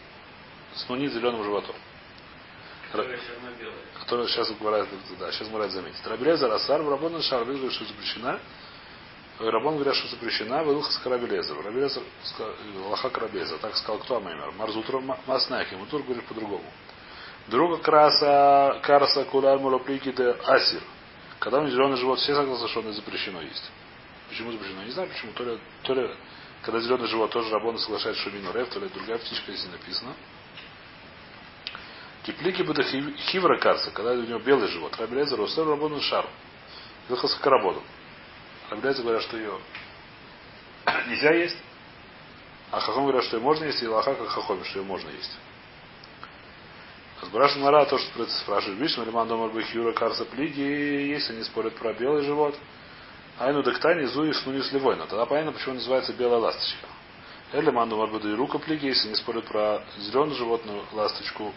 снуни 0.73 1.09
с 1.09 1.13
зеленым 1.13 1.43
животом. 1.43 1.75
Которая 1.75 1.75
все 1.75 1.75
равно 1.75 1.75
белая. 1.75 1.87
Который 2.91 4.27
сейчас 4.27 4.51
говорят, 4.51 4.87
да, 5.19 5.31
сейчас 5.31 5.49
говорят 5.49 5.71
заметить. 5.71 6.05
Рабелезер 6.05 6.51
Асар, 6.51 6.81
в 6.81 6.89
Рабон 6.89 7.21
Шар, 7.21 7.43
говорит, 7.43 7.71
что 7.71 7.85
запрещена. 7.85 8.39
Рабон 9.39 9.75
говорят, 9.75 9.95
что 9.95 10.07
запрещена, 10.07 10.63
вылха 10.63 10.91
с 10.91 10.97
Карабелезер. 10.97 11.57
Рабелезер, 11.63 12.03
Лаха 12.89 13.09
Карабелезер. 13.09 13.57
Так 13.59 13.75
сказал 13.75 13.99
кто 13.99 14.17
Амеймер? 14.17 14.51
Марзутр 14.51 14.99
Маснахи. 15.27 15.75
Мутур 15.75 16.03
говорит 16.03 16.25
по-другому. 16.25 16.65
Друга 17.47 17.77
краса, 17.77 18.79
карса, 18.83 19.25
кулар, 19.25 19.59
мулоплики, 19.59 20.09
асир. 20.49 20.81
Когда 21.39 21.59
у 21.59 21.61
него 21.61 21.71
зеленый 21.71 21.97
живот, 21.97 22.19
все 22.19 22.35
согласны, 22.35 22.67
что 22.67 22.79
он 22.79 22.93
запрещено 22.93 23.41
есть. 23.41 23.71
Почему 24.29 24.51
запрещено? 24.51 24.83
Не 24.83 24.91
знаю 24.91 25.09
почему. 25.09 25.31
То 25.33 25.43
ли, 25.43 25.59
то 25.83 25.93
ли 25.93 26.09
когда 26.63 26.79
зеленый 26.81 27.07
живот 27.07 27.31
тоже 27.31 27.49
Рабона 27.51 27.77
соглашается, 27.77 28.21
что 28.21 28.31
вино 28.31 28.51
рев, 28.51 28.69
то 28.69 28.79
ли 28.79 28.89
другая 28.89 29.17
птичка, 29.19 29.51
если 29.51 29.69
написано. 29.69 30.13
Киплики 32.23 32.61
бы 32.61 32.73
хивра 32.83 33.57
карса, 33.57 33.91
когда 33.91 34.11
у 34.11 34.23
него 34.23 34.39
белый 34.39 34.67
живот. 34.67 34.95
Рабелезер, 34.97 35.37
Русер, 35.37 35.65
Рабону 35.65 36.01
Шар. 36.01 36.25
Выход 37.07 37.31
с 37.31 37.35
карабоном. 37.35 37.83
Рабелезер 38.69 39.03
говорят, 39.03 39.23
что 39.23 39.37
ее 39.37 39.57
нельзя 41.07 41.31
есть. 41.31 41.57
А 42.71 42.79
Хахом 42.79 43.03
говорят, 43.03 43.23
что 43.23 43.37
ее 43.37 43.43
можно 43.43 43.65
есть, 43.65 43.81
и 43.81 43.87
Лаха 43.87 44.13
как 44.13 44.27
Хахом, 44.27 44.63
что 44.65 44.79
ее 44.79 44.85
можно 44.85 45.09
есть. 45.09 45.37
Спрашивает 47.23 47.63
Мара, 47.63 47.85
то, 47.85 47.97
что 47.97 48.25
спрашивает 48.27 48.79
Бишна, 48.79 49.03
Лиман 49.03 49.27
Домар 49.27 49.49
Бахюра 49.49 49.91
Карса 49.93 50.25
Плиги, 50.25 50.61
если 50.61 51.33
они 51.33 51.43
спорят 51.43 51.75
про 51.75 51.93
белый 51.93 52.23
живот, 52.23 52.55
Айну 53.39 53.63
Дектани, 53.63 54.05
Зуи, 54.05 54.31
Снуни 54.33 54.61
Сливойна. 54.61 55.07
Тогда 55.07 55.25
понятно, 55.25 55.53
почему 55.53 55.75
называется 55.75 56.13
белая 56.13 56.39
ласточка. 56.39 56.87
Марбаду 57.53 58.31
и 58.31 58.35
Рука 58.35 58.59
Плиги, 58.59 58.87
если 58.87 59.07
они 59.07 59.15
спорят 59.15 59.45
про 59.45 59.81
зеленую 59.97 60.35
животную 60.35 60.83
ласточку, 60.91 61.53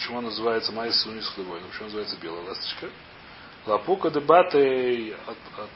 почему 0.00 0.18
она 0.18 0.28
называется 0.28 0.72
Майс 0.72 0.98
Суни 1.02 1.20
Сливойна, 1.20 1.66
почему 1.68 1.84
называется 1.84 2.16
белая 2.16 2.42
ласточка. 2.48 2.88
Лапука 3.66 4.10
дебаты, 4.10 5.14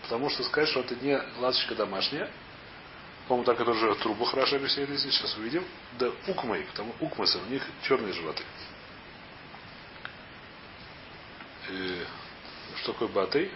потому 0.02 0.30
что 0.30 0.42
сказать, 0.44 0.70
что 0.70 0.80
это 0.80 0.96
не 0.96 1.20
ласточка 1.40 1.74
домашняя, 1.74 2.30
по-моему, 3.28 3.44
та, 3.44 3.54
которая 3.54 3.78
живет 3.78 3.98
в 3.98 4.02
трубах, 4.02 4.30
хорошо 4.30 4.56
объясняет, 4.56 4.98
сейчас 4.98 5.36
увидим. 5.36 5.62
Да 5.98 6.10
укмой, 6.26 6.64
потому 6.70 6.94
укмасы, 7.00 7.38
у 7.38 7.50
них 7.50 7.62
черные 7.82 8.14
животы. 8.14 8.42
Э, 11.68 12.04
что 12.76 12.92
такое 12.92 13.08
баты? 13.08 13.50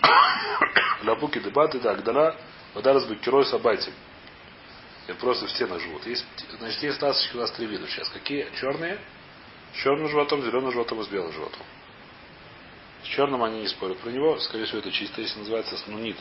Лабуки 1.04 1.40
дебаты, 1.40 1.78
да, 1.78 1.90
Агдала, 1.90 2.36
вода 2.72 2.94
разбекерой 2.94 3.44
сабайте. 3.44 3.90
Это 3.90 4.09
просто 5.14 5.46
в 5.46 5.50
стенах 5.50 5.80
живут. 5.80 6.06
Есть, 6.06 6.24
значит, 6.58 6.82
есть 6.82 7.02
ласточки 7.02 7.36
у 7.36 7.40
нас 7.40 7.50
три 7.52 7.66
вида 7.66 7.86
сейчас. 7.86 8.08
Какие? 8.10 8.48
Черные, 8.60 8.98
с 9.72 9.76
черным 9.76 10.08
животом, 10.08 10.42
зеленым 10.42 10.72
животом 10.72 11.00
и 11.00 11.04
с 11.04 11.08
белым 11.08 11.32
животом. 11.32 11.62
С 13.02 13.06
черным 13.06 13.42
они 13.42 13.60
не 13.60 13.68
спорят 13.68 13.98
про 13.98 14.10
него. 14.10 14.38
Скорее 14.38 14.66
всего, 14.66 14.78
это 14.78 14.90
чисто, 14.90 15.20
если 15.20 15.38
называется 15.38 15.76
снунит. 15.78 16.16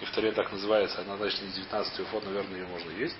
И 0.00 0.04
в 0.04 0.10
таре 0.10 0.32
так 0.32 0.50
называется. 0.52 1.00
Она, 1.02 1.16
значит, 1.16 1.42
из 1.42 1.54
19 1.54 2.06
фот, 2.08 2.24
наверное, 2.24 2.60
ее 2.60 2.66
можно 2.66 2.90
есть. 2.92 3.16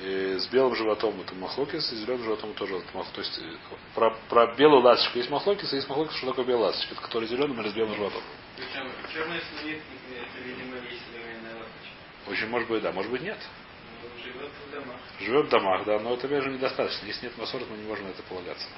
И 0.00 0.36
с 0.38 0.48
белым 0.48 0.74
животом 0.74 1.20
это 1.20 1.34
махлокис, 1.36 1.92
и 1.92 1.96
с 1.96 1.98
зеленым 2.00 2.24
животом 2.24 2.52
тоже 2.54 2.76
это 2.76 2.86
махлокис. 2.94 3.12
То 3.12 3.20
есть 3.20 3.38
э, 3.38 3.76
про, 3.94 4.10
про 4.28 4.54
белую 4.56 4.82
ласточку 4.82 5.18
есть 5.18 5.30
махлокис, 5.30 5.72
а 5.72 5.76
есть 5.76 5.88
махлокис, 5.88 6.16
что 6.16 6.26
такое 6.26 6.44
белая 6.44 6.66
ласточка, 6.66 6.94
это 6.94 7.02
который 7.02 7.28
зеленым 7.28 7.60
или 7.60 7.68
с 7.68 7.72
белым 7.72 7.94
животом. 7.94 8.20
Причем 8.56 8.90
черный 9.12 9.40
слонит, 9.40 9.80
это, 10.10 10.44
видимо, 10.44 10.76
есть 10.78 11.02
современная 11.06 11.54
ласточка. 11.60 12.30
Очень 12.30 12.48
может 12.48 12.68
быть, 12.68 12.82
да, 12.82 12.90
может 12.90 13.10
быть 13.12 13.22
нет. 13.22 13.38
Живет 15.20 15.46
в 15.46 15.48
домах. 15.50 15.84
Да, 15.84 15.98
но 16.00 16.14
это 16.14 16.28
даже 16.28 16.50
недостаточно. 16.50 17.06
Если 17.06 17.26
нет 17.26 17.38
масорот, 17.38 17.68
мы 17.70 17.76
не 17.76 17.84
можем 17.84 18.06
на 18.06 18.10
это 18.10 18.22
полагаться. 18.24 18.68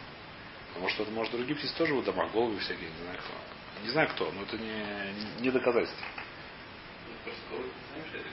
Потому 0.69 0.89
что 0.91 1.05
может 1.07 1.33
другие 1.33 1.57
птицы 1.57 1.75
тоже 1.77 1.95
в 1.95 2.05
домах, 2.05 2.31
голуби 2.33 2.59
всякие, 2.59 2.91
не 2.91 3.03
знаю 3.03 3.19
кто. 3.19 3.83
Не 3.83 3.91
знаю 3.91 4.09
кто, 4.11 4.31
но 4.33 4.43
это 4.43 4.59
не, 4.59 5.41
не 5.41 5.51
доказательство. 5.51 6.07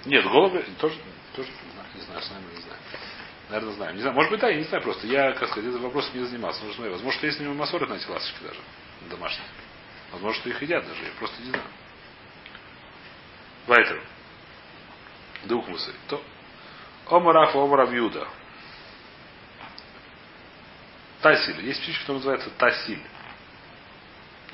Нет, 0.05 0.25
голуби 0.25 0.65
тоже, 0.79 0.97
тоже 1.35 1.49
не 1.95 2.01
знаю, 2.01 2.21
с 2.21 2.29
нами 2.29 2.43
не 2.53 2.61
знаю. 2.61 2.79
Наверное, 3.49 3.73
знаем. 3.75 3.95
Не 3.95 4.01
знаю. 4.01 4.15
Может 4.15 4.31
быть, 4.31 4.39
да, 4.39 4.49
я 4.49 4.57
не 4.57 4.63
знаю 4.63 4.83
просто. 4.83 5.05
Я, 5.07 5.33
как 5.33 5.49
сказать, 5.49 5.69
этот 5.69 5.81
вопрос 5.81 6.09
не 6.13 6.23
занимался. 6.23 6.63
Нужно. 6.63 6.89
Возможно, 6.89 7.17
что 7.17 7.27
есть 7.27 7.39
на 7.39 7.43
нем 7.43 7.57
масоры 7.57 7.87
на 7.87 7.93
эти 7.93 8.07
ласточки 8.07 8.41
даже. 8.43 8.59
Домашние. 9.09 9.47
Возможно, 10.11 10.39
что 10.39 10.49
их 10.49 10.61
едят 10.61 10.87
даже. 10.87 11.03
Я 11.03 11.11
просто 11.19 11.41
не 11.41 11.49
знаю. 11.49 11.65
Вайтер. 13.67 14.03
Дукмусы. 15.45 15.93
То. 16.07 16.23
Омараф 17.13 17.55
Омарав 17.55 17.91
Юда. 17.93 18.27
Тасиль. 21.21 21.65
Есть 21.65 21.81
птичка, 21.81 22.01
которая 22.01 22.17
называется 22.19 22.49
Тасиль. 22.57 23.01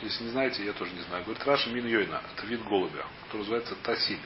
Если 0.02 0.24
не 0.26 0.30
знаете, 0.30 0.63
я 0.65 0.74
тоже 0.74 0.91
не 0.93 1.02
знаю. 1.02 1.24
Говорит 1.24 1.45
Раша 1.45 1.69
Мин 1.69 1.88
Йойна. 1.88 2.22
Это 2.36 2.45
вид 2.45 2.63
голубя, 2.63 3.06
который 3.26 3.41
называется 3.41 3.76
Тасиль. 3.84 4.19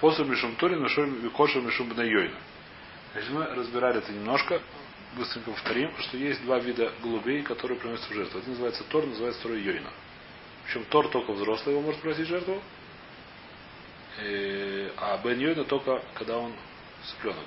После 0.00 0.24
Мишум 0.24 0.56
Турин, 0.56 0.86
Коша 1.30 1.60
Мишум 1.60 1.90
Йойна. 1.90 2.38
Значит, 3.12 3.30
мы 3.30 3.46
разбирали 3.46 3.98
это 3.98 4.12
немножко, 4.12 4.60
быстренько 5.16 5.50
повторим, 5.50 5.96
что 5.98 6.16
есть 6.16 6.42
два 6.44 6.58
вида 6.58 6.92
голубей, 7.02 7.42
которые 7.42 7.78
приносят 7.78 8.10
в 8.10 8.14
жертву. 8.14 8.38
Один 8.38 8.50
называется 8.50 8.84
Тор, 8.84 9.06
называется 9.06 9.40
второй 9.40 9.60
Йойна. 9.62 9.90
Причем 10.64 10.84
Тор 10.86 11.08
только 11.08 11.32
взрослый 11.32 11.74
его 11.74 11.84
может 11.84 12.00
приносить 12.00 12.26
в 12.26 12.28
жертву, 12.28 12.60
а 14.96 15.20
Бен 15.22 15.38
Йойна 15.38 15.64
только 15.64 16.02
когда 16.14 16.38
он 16.38 16.52
цыпленок 17.10 17.46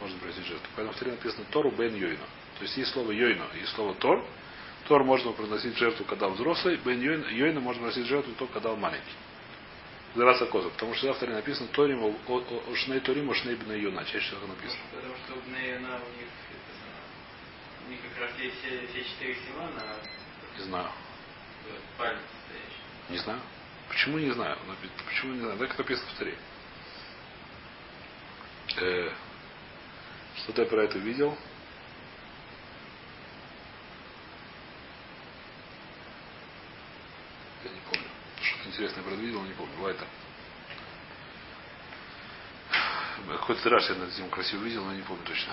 может 0.00 0.18
приносить 0.18 0.46
жертву. 0.46 0.68
Поэтому 0.76 0.94
в 0.94 0.98
Торе 0.98 1.10
написано 1.12 1.44
Тору 1.50 1.70
Бен 1.70 1.94
Йойна. 1.94 2.24
То 2.58 2.64
есть 2.64 2.76
есть 2.76 2.92
слово 2.92 3.12
Йойна 3.12 3.46
и 3.60 3.64
слово 3.66 3.94
Тор. 3.94 4.24
Тор 4.88 5.04
можно 5.04 5.32
приносить 5.32 5.76
жертву, 5.76 6.04
когда 6.04 6.26
он 6.26 6.34
взрослый, 6.34 6.76
Бен 6.76 7.00
Йойна, 7.00 7.26
Йойна 7.26 7.60
можно 7.60 7.82
приносить 7.82 8.06
жертву 8.06 8.32
только 8.38 8.54
когда 8.54 8.72
он 8.72 8.80
маленький. 8.80 9.14
Зараса 10.14 10.46
коза. 10.46 10.70
Потому 10.70 10.94
что 10.94 11.06
завтра 11.06 11.28
написано 11.28 11.68
Торим, 11.68 12.02
о 12.02 12.74
Шней 12.74 13.00
Торим, 13.00 13.30
о 13.30 13.34
Шней 13.34 13.54
Бен 13.54 13.80
Йона. 13.80 14.04
Чаще 14.04 14.26
всего 14.26 14.46
написано. 14.46 14.80
Потому 14.92 15.14
что 15.24 15.34
в 15.34 15.48
Нейна 15.52 15.88
у 15.88 16.18
них, 16.18 16.28
это, 16.50 17.86
у 17.86 17.90
них 17.90 18.00
как 18.02 18.22
раз 18.22 18.30
есть 18.40 18.56
все, 18.58 19.04
четыре 19.04 19.36
Симана, 19.46 19.96
Не 20.58 20.64
знаю. 20.64 20.88
Не 23.08 23.18
знаю. 23.18 23.40
Почему 23.88 24.18
не 24.18 24.30
знаю? 24.32 24.56
Почему 25.06 25.34
не 25.34 25.40
знаю? 25.40 25.58
Так 25.58 25.78
написано 25.78 26.08
в 26.14 26.18
Таре. 26.18 26.36
Э, 28.76 29.10
что-то 30.36 30.62
я 30.62 30.68
про 30.68 30.84
это 30.84 30.98
видел. 30.98 31.36
Я 37.64 37.70
не 37.70 37.80
помню. 37.80 38.08
Что-то 38.42 38.68
интересное 38.68 39.02
про 39.02 39.12
это 39.12 39.20
видел, 39.20 39.42
не 39.42 39.52
помню. 39.52 39.94
Так. 39.94 40.08
Какой-то 43.28 43.62
тираж 43.62 43.88
я 43.88 43.94
над 43.96 44.12
этим 44.12 44.30
красиво 44.30 44.62
видел, 44.62 44.84
но 44.84 44.92
не 44.92 45.02
помню 45.02 45.24
точно. 45.24 45.52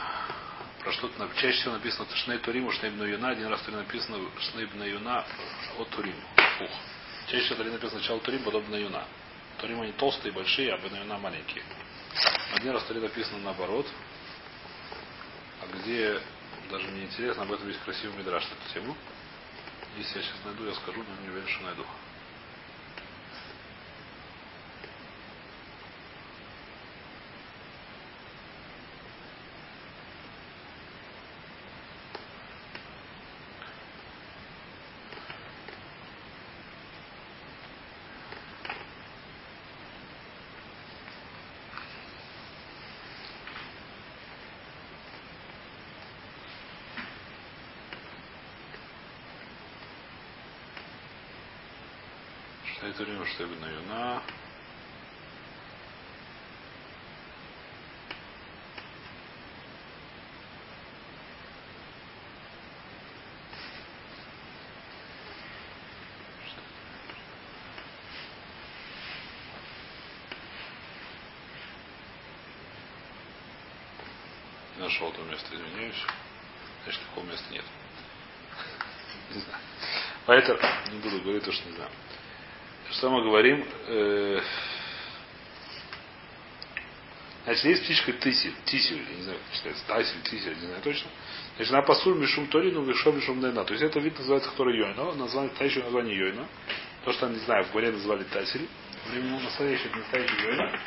Про 0.83 0.91
что-то 0.93 1.29
чаще 1.35 1.59
всего 1.59 1.73
написано 1.73 2.07
Шней 2.15 2.37
Туриму, 2.37 2.71
Шней 2.71 2.91
Юна. 2.91 3.29
Один 3.29 3.47
раз 3.47 3.61
Туре 3.61 3.77
написано 3.77 4.19
Шней 4.39 4.91
Юна 4.91 5.25
от 5.77 5.89
Туриму. 5.89 6.21
Фух. 6.59 6.71
Чаще 7.27 7.53
всего 7.53 7.63
написано 7.63 7.99
сначала 7.99 8.19
Турим, 8.21 8.43
потом 8.43 8.69
на 8.71 8.75
Юна. 8.77 9.03
Турим 9.59 9.81
они 9.81 9.91
толстые, 9.93 10.31
большие, 10.31 10.73
а 10.73 10.77
Юна 10.77 11.17
маленькие. 11.17 11.63
Один 12.53 12.71
раз 12.71 12.83
Туре 12.83 13.01
написано 13.01 13.39
наоборот. 13.39 13.87
А 15.61 15.77
где, 15.77 16.19
даже 16.71 16.87
мне 16.87 17.03
интересно, 17.03 17.43
об 17.43 17.51
этом 17.51 17.67
есть 17.67 17.81
красивый 17.81 18.17
мидраж 18.17 18.43
на 18.43 18.53
эту 18.53 18.73
тему. 18.73 18.95
Если 19.97 20.17
я 20.17 20.23
сейчас 20.23 20.45
найду, 20.45 20.65
я 20.65 20.73
скажу, 20.75 21.03
но 21.03 21.23
не 21.23 21.29
уверен, 21.29 21.47
что 21.47 21.63
найду. 21.63 21.85
Что 52.77 52.85
я 52.85 52.93
на 53.55 53.65
юна. 53.65 54.21
Нашел 74.77 75.11
то 75.11 75.23
место, 75.23 75.55
извиняюсь. 75.55 75.95
Значит, 76.83 77.01
такого 77.09 77.25
места 77.25 77.51
нет. 77.51 77.65
Не 79.33 79.39
знаю. 79.39 79.63
Поэтому 80.27 80.59
не 80.91 80.99
буду 80.99 81.21
говорить 81.21 81.43
то, 81.43 81.51
что 81.51 81.67
не 81.69 81.75
знаю. 81.75 81.89
Что 82.97 83.11
мы 83.11 83.23
говорим? 83.23 83.63
Э, 83.87 84.41
Значит, 87.45 87.63
есть 87.63 87.83
птичка 87.83 88.11
тысиль, 88.11 88.53
тисиль, 88.65 89.01
я 89.09 89.15
не 89.15 89.21
знаю, 89.21 89.39
как 89.39 89.55
читается, 89.55 89.85
тасиль, 89.87 90.21
тисиль, 90.23 90.55
не 90.55 90.65
знаю 90.65 90.81
точно. 90.81 91.09
Значит, 91.55 91.73
она 91.73 91.81
пасуль 91.83 92.17
мишум 92.17 92.47
торину, 92.47 92.81
мишом 92.81 93.15
мишум 93.15 93.39
нейна. 93.39 93.63
То 93.63 93.71
есть 93.73 93.85
это 93.85 94.01
вид 94.01 94.17
называется, 94.19 94.49
который 94.49 94.77
йойна, 94.77 95.13
название, 95.13 95.51
настоящее 95.51 95.85
название 95.85 96.17
йойна. 96.17 96.45
То, 97.05 97.13
что, 97.13 97.29
не 97.29 97.39
знаю, 97.39 97.63
в 97.63 97.71
горе 97.71 97.91
называли 97.91 98.23
тасиль. 98.23 98.67
Временно 99.09 99.39
настоящий, 99.39 99.89
настоящий 99.95 100.35
йойна. 100.43 100.79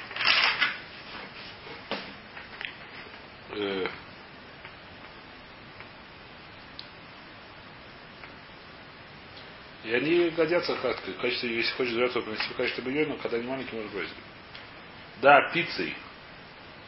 И 9.90 9.92
они 9.92 10.30
годятся 10.30 10.76
как 10.76 11.00
в 11.00 11.20
качестве, 11.20 11.52
если 11.52 11.72
хочешь 11.72 11.94
жертву 11.94 12.22
принести 12.22 12.54
в 12.54 12.56
качестве 12.56 12.84
бульона, 12.84 13.16
когда 13.16 13.38
они 13.38 13.46
маленькие, 13.48 13.80
можешь 13.80 13.90
бросить. 13.90 14.14
Да, 15.20 15.50
пиццей. 15.52 15.96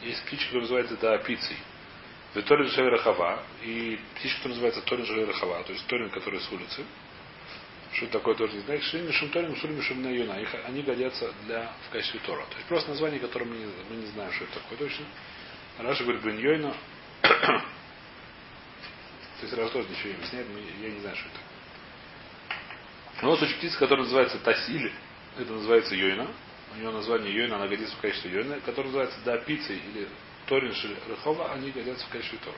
Есть 0.03 0.23
птичка, 0.23 0.45
которая 0.45 0.61
называется 0.61 0.97
да, 1.01 1.17
пиццей. 1.17 1.57
Торин 2.45 2.69
Шевера 2.69 3.43
И 3.61 3.99
птичка, 4.15 4.37
которая 4.37 4.55
называется 4.55 4.81
Торин 4.83 5.05
Шевера 5.05 5.33
то 5.33 5.73
есть 5.73 5.85
Торин, 5.87 6.11
который 6.11 6.39
с 6.39 6.49
улицы. 6.49 6.85
Что 7.91 8.07
такое 8.07 8.35
тоже 8.35 8.53
не 8.53 8.61
знаешь. 8.61 8.83
Шим 8.85 9.05
Мишум 9.05 9.29
Торин, 9.31 9.53
Шим 9.57 9.75
Мишум 9.75 10.01
Наюна. 10.01 10.39
Их, 10.39 10.55
они 10.63 10.81
годятся 10.81 11.29
для, 11.45 11.73
в 11.89 11.91
качестве 11.91 12.21
Тора. 12.25 12.45
То 12.45 12.55
есть 12.55 12.67
просто 12.69 12.91
название, 12.91 13.19
которое 13.19 13.47
мы 13.47 13.57
не, 13.57 13.65
мы 13.65 13.97
не 13.97 14.05
знаем, 14.13 14.31
что 14.31 14.45
это 14.45 14.53
такое 14.61 14.77
точно. 14.77 15.03
Раша 15.77 16.03
говорит 16.03 16.23
Бен 16.23 16.37
Йойна. 16.37 16.73
То 17.21 17.61
есть 19.41 19.53
Раша 19.53 19.73
тоже 19.73 19.89
ничего 19.89 20.07
не 20.07 20.15
объясняет, 20.15 20.47
я 20.81 20.89
не 20.89 21.01
знаю, 21.01 21.17
что 21.17 21.27
это. 21.27 21.53
Но 23.23 23.29
вот 23.29 23.39
случае 23.39 23.57
птица, 23.57 23.79
которая 23.79 24.03
называется 24.03 24.37
Тасиль, 24.39 24.91
это 25.37 25.53
называется 25.53 25.95
Йойна. 25.95 26.27
У 26.75 26.77
него 26.77 26.91
название 26.91 27.33
Йойна, 27.33 27.55
она 27.55 27.69
годится 27.69 27.95
в 27.95 28.01
качестве 28.01 28.29
Йойна, 28.31 28.59
которая 28.59 28.87
называется 28.87 29.17
Да 29.23 29.37
Пиццей 29.37 29.77
или 29.77 30.09
Торин 30.45 30.73
Рыхова, 31.07 31.53
они 31.53 31.71
годятся 31.71 32.05
в 32.05 32.09
качестве 32.09 32.37
Тора. 32.43 32.57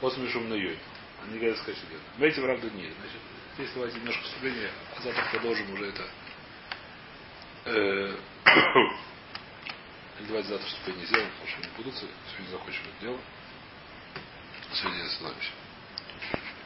После 0.00 0.24
на 0.24 0.54
Йойна. 0.54 0.80
Они 1.22 1.38
годятся 1.38 1.62
в 1.62 1.66
качестве 1.66 1.88
Йойна. 1.88 2.04
В 2.18 2.22
эти, 2.24 2.40
правда, 2.40 2.70
нет. 2.70 2.92
Значит, 2.98 3.20
здесь 3.54 3.70
давайте 3.76 3.98
немножко 3.98 4.22
вступление, 4.24 4.70
а 4.96 5.02
завтра 5.02 5.24
продолжим 5.30 5.72
уже 5.72 5.86
это. 5.86 6.02
Э, 7.66 8.16
давайте 10.26 10.48
завтра 10.48 10.66
вступление 10.66 11.06
сделаем, 11.06 11.30
потому 11.30 11.48
что 11.48 11.60
не 11.60 11.76
будут, 11.76 11.94
сегодня 11.94 12.50
закончим 12.50 12.82
это 12.82 13.06
дело. 13.06 13.18
Сегодня 14.72 15.04
остановимся. 15.04 15.59